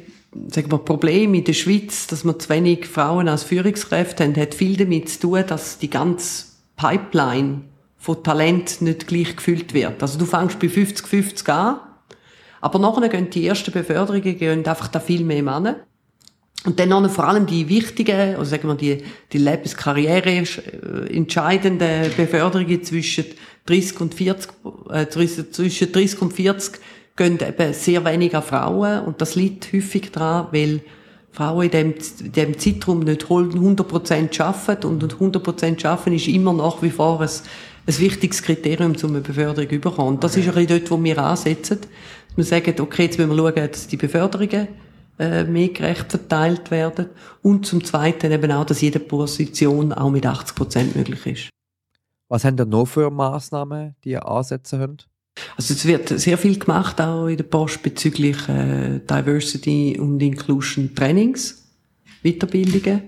sagen 0.47 0.71
wir, 0.71 0.77
Problem 0.77 1.33
in 1.33 1.43
der 1.43 1.51
Schweiz, 1.51 2.07
dass 2.07 2.23
wir 2.23 2.39
zu 2.39 2.47
wenig 2.47 2.87
Frauen 2.87 3.27
als 3.27 3.43
Führungskräfte 3.43 4.23
haben, 4.23 4.37
hat 4.37 4.55
viel 4.55 4.77
damit 4.77 5.09
zu 5.09 5.19
tun, 5.19 5.43
dass 5.45 5.79
die 5.79 5.89
ganze 5.89 6.45
Pipeline 6.77 7.63
von 7.97 8.23
Talent 8.23 8.81
nicht 8.81 9.05
gleich 9.05 9.35
gefüllt 9.35 9.73
wird. 9.73 10.01
Also 10.01 10.17
du 10.17 10.25
fängst 10.25 10.61
bei 10.61 10.67
50-50 10.67 11.49
an, 11.49 11.81
aber 12.61 12.79
nachher 12.79 13.09
gehen 13.09 13.29
die 13.29 13.45
ersten 13.45 13.73
Beförderungen 13.73 14.37
gehen 14.37 14.65
einfach 14.65 14.87
da 14.87 15.01
viel 15.01 15.25
mehr 15.25 15.43
Männer. 15.43 15.81
Und 16.65 16.79
dann 16.79 16.89
noch 16.89 17.07
vor 17.09 17.27
allem 17.27 17.45
die 17.45 17.69
wichtigen, 17.69 18.35
also 18.35 18.45
sagen 18.45 18.67
wir 18.67 18.75
die, 18.75 19.03
die 19.31 19.37
Lebenskarriere 19.37 20.29
äh, 20.29 21.15
entscheidenden 21.15 22.11
Beförderungen 22.17 22.83
zwischen 22.83 23.25
30 23.67 24.01
und 24.01 24.15
40, 24.15 24.51
äh, 24.89 25.07
zwischen 25.07 25.91
30 25.91 26.21
und 26.21 26.33
40 26.33 26.79
gehen 27.15 27.39
eben 27.39 27.73
sehr 27.73 28.03
wenig 28.03 28.35
an 28.35 28.43
Frauen 28.43 29.05
und 29.05 29.21
das 29.21 29.35
liegt 29.35 29.71
häufig 29.71 30.11
daran, 30.11 30.47
weil 30.51 30.81
Frauen 31.31 31.65
in 31.65 31.71
dem, 31.71 31.93
in 32.19 32.31
dem 32.31 32.57
Zeitraum 32.57 32.99
nicht 32.99 33.25
100% 33.25 34.41
arbeiten 34.41 34.87
und 34.87 35.03
100% 35.03 35.85
arbeiten 35.85 36.13
ist 36.13 36.27
immer 36.27 36.53
nach 36.53 36.81
wie 36.81 36.89
vor 36.89 37.21
ein, 37.21 37.29
ein 37.87 37.99
wichtiges 37.99 38.41
Kriterium, 38.41 38.95
um 39.03 39.09
eine 39.09 39.21
Beförderung 39.21 39.69
zu 39.69 39.79
bekommen. 39.79 40.07
Und 40.09 40.23
das 40.23 40.31
okay. 40.31 40.41
ist 40.41 40.47
ein 40.47 40.53
bisschen 40.55 40.79
dort, 40.79 40.91
wo 40.91 41.03
wir 41.03 41.17
ansetzen. 41.17 41.79
Wir 42.35 42.43
sagen, 42.43 42.75
okay, 42.79 43.03
jetzt 43.03 43.17
müssen 43.17 43.35
wir 43.35 43.37
schauen, 43.37 43.69
dass 43.71 43.87
die 43.87 43.97
Beförderungen 43.97 44.67
mehr 45.17 45.69
gerecht 45.69 46.11
verteilt 46.11 46.71
werden 46.71 47.09
und 47.41 47.65
zum 47.65 47.83
Zweiten 47.83 48.31
eben 48.31 48.51
auch, 48.51 48.65
dass 48.65 48.81
jede 48.81 48.99
Position 48.99 49.93
auch 49.93 50.09
mit 50.09 50.25
80% 50.25 50.97
möglich 50.97 51.25
ist. 51.25 51.49
Was 52.27 52.43
haben 52.43 52.57
ihr 52.57 52.65
noch 52.65 52.85
für 52.85 53.09
Massnahmen, 53.09 53.95
die 54.03 54.11
ihr 54.11 54.27
ansetzen 54.27 54.79
könnt? 54.79 55.07
Also 55.57 55.73
es 55.73 55.85
wird 55.85 56.09
sehr 56.09 56.37
viel 56.37 56.57
gemacht 56.57 56.99
auch 57.01 57.27
in 57.27 57.37
der 57.37 57.43
Post 57.43 57.83
bezüglich 57.83 58.37
äh, 58.47 58.99
Diversity 58.99 59.99
und 59.99 60.21
Inclusion 60.21 60.95
Trainings, 60.95 61.65
Weiterbildungen. 62.23 63.03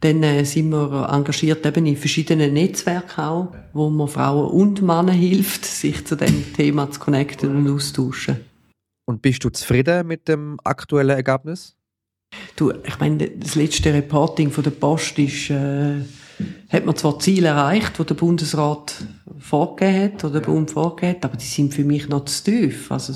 Dann 0.00 0.22
äh, 0.22 0.44
sind 0.44 0.70
wir 0.70 1.08
engagiert 1.10 1.66
eben 1.66 1.86
in 1.86 1.96
verschiedenen 1.96 2.54
Netzwerken 2.54 3.20
auch, 3.20 3.54
wo 3.72 3.90
man 3.90 4.08
Frauen 4.08 4.50
und 4.50 4.80
Männer 4.82 5.12
hilft, 5.12 5.64
sich 5.64 6.06
zu 6.06 6.16
dem 6.16 6.52
Thema 6.54 6.90
zu 6.90 7.00
connecten 7.00 7.54
und 7.54 7.70
austauschen. 7.70 8.47
Und 9.08 9.22
bist 9.22 9.42
du 9.42 9.48
zufrieden 9.48 10.06
mit 10.06 10.28
dem 10.28 10.58
aktuellen 10.64 11.16
Ergebnis? 11.16 11.74
Du, 12.56 12.74
ich 12.84 13.00
meine, 13.00 13.30
das 13.30 13.54
letzte 13.54 13.94
Reporting 13.94 14.50
von 14.50 14.62
der 14.62 14.70
Post 14.70 15.18
ist, 15.18 15.48
äh, 15.48 16.02
hat 16.68 16.84
man 16.84 16.94
zwar 16.94 17.18
Ziele 17.18 17.48
erreicht, 17.48 17.98
die 17.98 18.04
der 18.04 18.14
Bundesrat 18.14 18.96
vorgegeben 19.38 20.12
hat, 20.12 20.24
oder 20.24 20.40
der 20.40 20.46
Bund 20.46 20.72
vorgegeben 20.72 21.16
hat, 21.16 21.24
aber 21.24 21.38
die 21.38 21.46
sind 21.46 21.72
für 21.72 21.84
mich 21.84 22.06
noch 22.10 22.26
zu 22.26 22.44
tief. 22.44 22.92
Also, 22.92 23.14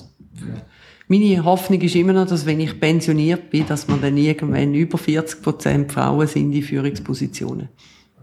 meine 1.08 1.44
Hoffnung 1.44 1.82
ist 1.82 1.94
immer 1.94 2.14
noch, 2.14 2.26
dass 2.26 2.46
wenn 2.46 2.60
ich 2.60 2.80
pensioniert 2.80 3.50
bin, 3.50 3.66
dass 3.66 3.86
man 3.86 4.00
dann 4.00 4.16
irgendwann 4.16 4.72
über 4.72 4.96
40 4.96 5.42
Prozent 5.42 5.92
Frauen 5.92 6.26
sind 6.26 6.54
in 6.54 6.62
Führungspositionen. 6.62 7.68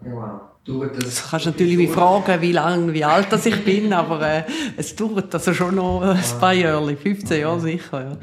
Wow. 0.02 0.42
Das 0.66 1.30
kannst 1.30 1.46
du 1.46 1.50
natürlich 1.50 1.78
mich 1.78 1.90
fragen, 1.90 2.42
wie 2.42 2.52
lange, 2.52 2.94
wie 2.94 3.04
alt 3.04 3.28
das 3.32 3.46
ich 3.46 3.64
bin, 3.64 3.92
aber 3.92 4.22
äh, 4.22 4.44
es 4.78 4.96
dauert 4.96 5.34
also 5.34 5.54
schon 5.54 5.76
noch 5.76 6.02
ein 6.02 6.40
paar 6.40 6.54
Jahre, 6.54 6.96
15 6.96 7.42
Jahre 7.42 7.60
sicher. 7.60 8.02
Ja. 8.02 8.18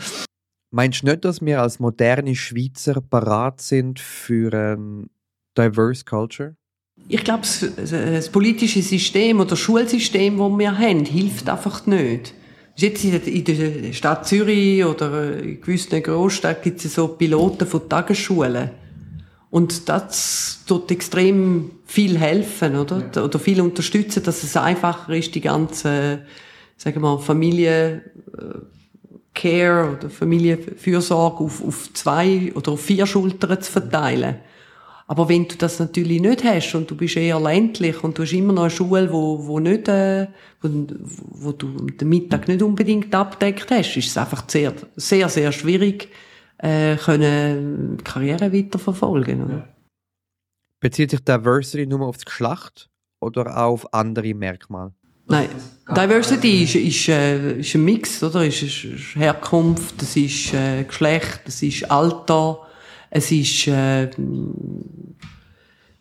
Meinst 0.71 1.03
du 1.03 1.07
nicht, 1.07 1.25
dass 1.25 1.41
wir 1.41 1.63
als 1.63 1.79
moderne 1.79 2.35
Schweizer 2.35 3.01
parat 3.01 3.61
sind 3.61 3.99
für 3.99 4.53
ein 4.53 5.09
diverse 5.57 6.05
Culture? 6.05 6.57
Ich 7.09 7.25
glaube, 7.25 7.43
das, 7.43 7.65
das, 7.77 8.29
politische 8.31 8.83
System 8.83 9.41
oder 9.41 9.51
das 9.51 9.59
Schulsystem, 9.59 10.39
das 10.39 10.59
wir 10.59 10.79
haben, 10.79 11.05
hilft 11.05 11.49
einfach 11.49 11.87
nicht. 11.87 12.35
Jetzt 12.77 13.05
in 13.05 13.45
der 13.45 13.93
Stadt 13.93 14.27
Zürich 14.27 14.85
oder 14.85 15.39
in 15.39 15.61
gewissen 15.61 16.03
Großstädten 16.03 16.63
gibt 16.63 16.85
es 16.85 16.95
so 16.95 17.09
Piloten 17.09 17.67
von 17.67 17.89
Tagesschulen. 17.89 18.71
Und 19.51 19.89
das 19.89 20.65
tut 20.67 20.91
extrem 20.91 21.71
viel 21.87 22.19
helfen, 22.19 22.77
oder? 22.77 23.11
Ja. 23.15 23.25
Oder 23.25 23.39
viel 23.39 23.61
unterstützen, 23.61 24.23
dass 24.23 24.43
es 24.43 24.57
einfacher 24.57 25.15
ist, 25.15 25.35
die 25.35 25.41
ganze, 25.41 26.23
sagen 26.77 26.97
wir 26.97 27.01
mal, 27.01 27.19
Familie, 27.19 28.03
äh, 28.37 28.59
Care 29.35 29.97
oder 29.97 30.11
Familienfürsorge 30.11 31.45
auf, 31.45 31.63
auf 31.63 31.93
zwei 31.93 32.53
oder 32.55 32.73
auf 32.73 32.81
vier 32.81 33.07
Schultern 33.07 33.61
zu 33.61 33.71
verteilen. 33.71 34.37
Aber 35.09 35.29
wenn 35.29 35.47
du 35.47 35.55
das 35.57 35.79
natürlich 35.79 36.21
nicht 36.21 36.43
hast 36.43 36.75
und 36.75 36.91
du 36.91 36.97
bist 36.97 37.17
eher 37.17 37.39
ländlich 37.39 38.03
und 38.03 38.19
du 38.19 38.23
hast 38.23 38.33
immer 38.33 38.53
noch 38.53 38.63
eine 38.63 38.71
Schule, 38.71 39.13
wo, 39.13 39.47
wo 39.47 39.61
nicht, 39.61 39.87
äh, 39.87 40.27
wo, 40.61 40.69
wo 41.19 41.53
du 41.53 41.77
den 41.87 42.09
Mittag 42.09 42.49
nicht 42.49 42.63
unbedingt 42.63 43.15
abdeckt 43.15 43.71
hast, 43.71 43.97
ist 43.97 44.09
es 44.09 44.19
einfach 44.19 44.43
sehr, 44.49 44.75
sehr, 44.97 45.29
sehr 45.29 45.53
schwierig, 45.53 46.09
äh, 46.59 46.97
können 46.97 47.99
Karriere 48.05 48.53
weiterverfolgen. 48.53 49.45
Oder? 49.45 49.69
Bezieht 50.81 51.11
sich 51.11 51.21
Diversity 51.21 51.87
nur 51.87 52.03
auf 52.03 52.17
das 52.17 52.25
Geschlecht 52.25 52.89
oder 53.21 53.57
auch 53.57 53.73
auf 53.73 53.95
andere 53.95 54.35
Merkmale? 54.35 54.93
Nein, 55.29 55.49
Diversity 55.89 56.63
ist, 56.63 56.77
ist, 56.77 57.09
äh, 57.09 57.59
ist 57.59 57.75
ein 57.75 57.85
Mix, 57.85 58.23
oder? 58.23 58.47
Es 58.47 58.63
ist, 58.63 58.85
ist 58.85 59.17
Herkunft, 59.17 60.01
es 60.01 60.17
ist 60.17 60.55
äh, 60.55 60.85
Geschlecht, 60.85 61.41
es 61.47 61.63
ist 61.63 61.91
Alter, 61.91 62.61
es 63.11 63.33
ist 63.33 63.67
äh, 63.67 64.09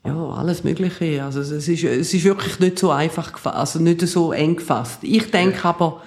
ja 0.06 0.30
alles 0.30 0.64
Mögliche. 0.64 1.24
Also 1.24 1.42
es 1.42 1.68
ist, 1.68 1.84
es 1.84 2.14
ist 2.14 2.24
wirklich 2.24 2.60
nicht 2.60 2.78
so 2.78 2.92
einfach 2.92 3.34
gefasst, 3.34 3.58
also 3.58 3.80
nicht 3.80 4.02
so 4.02 4.32
eng 4.32 4.58
gefasst. 4.58 5.00
Ich 5.02 5.32
denke 5.32 5.68
aber, 5.68 6.04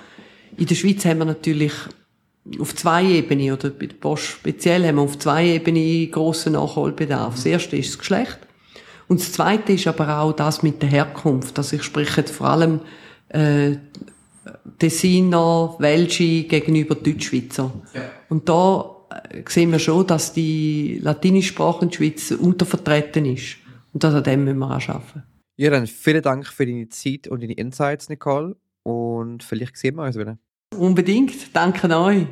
in 0.57 0.67
der 0.67 0.77
Schweiz 0.77 1.05
haben 1.05 1.19
wir 1.19 1.25
natürlich 1.25 1.73
auf 2.59 2.75
zwei 2.75 3.05
Ebenen, 3.05 3.53
oder 3.53 3.71
bei 3.71 3.87
der 3.87 3.97
Post 3.97 4.25
speziell, 4.25 4.87
haben 4.87 4.97
wir 4.97 5.03
auf 5.03 5.19
zwei 5.19 5.47
Ebenen 5.47 6.11
grossen 6.11 6.55
Nachholbedarf. 6.55 7.35
Das 7.35 7.47
erste 7.47 7.77
ist 7.77 7.91
das 7.91 7.99
Geschlecht. 7.99 8.39
Und 9.09 9.21
das 9.21 9.33
zweite 9.33 9.73
ist 9.73 9.87
aber 9.87 10.19
auch 10.21 10.33
das 10.33 10.63
mit 10.63 10.83
der 10.83 10.91
Herkunft. 10.91 11.59
Also 11.59 11.77
ich 11.77 11.83
spreche 11.83 12.25
vor 12.25 12.49
allem 12.49 12.81
äh, 13.29 13.77
Tessiner, 14.79 15.75
Welsche 15.79 16.45
gegenüber 16.45 16.95
Deutschschweizer. 16.95 17.73
Ja. 17.95 18.03
Und 18.29 18.49
da 18.49 18.97
äh, 19.31 19.43
sehen 19.49 19.73
wir 19.73 19.79
schon, 19.79 20.07
dass 20.07 20.33
die 20.33 21.01
latininische 21.03 21.55
Sprache 21.55 21.85
in 21.85 21.91
der 21.91 21.97
Schweiz 21.97 22.31
untervertreten 22.31 23.25
ist. 23.27 23.57
Und 23.93 24.05
das 24.05 24.15
an 24.15 24.25
dem 24.25 24.45
müssen 24.45 24.59
wir 24.59 24.67
auch 24.67 24.89
arbeiten. 24.89 25.23
Ja, 25.57 25.71
dann 25.71 25.87
vielen 25.87 26.23
Dank 26.23 26.47
für 26.47 26.67
deine 26.67 26.89
Zeit 26.89 27.27
und 27.27 27.43
deine 27.43 27.55
Insights, 27.55 28.09
Nicole. 28.09 28.57
Und 28.83 29.43
vielleicht 29.43 29.77
sehen 29.77 29.97
wir 29.97 30.05
uns 30.05 30.17
wieder. 30.17 30.39
Unbedingt. 30.79 31.55
Danke 31.55 31.88
euch. 31.99 32.27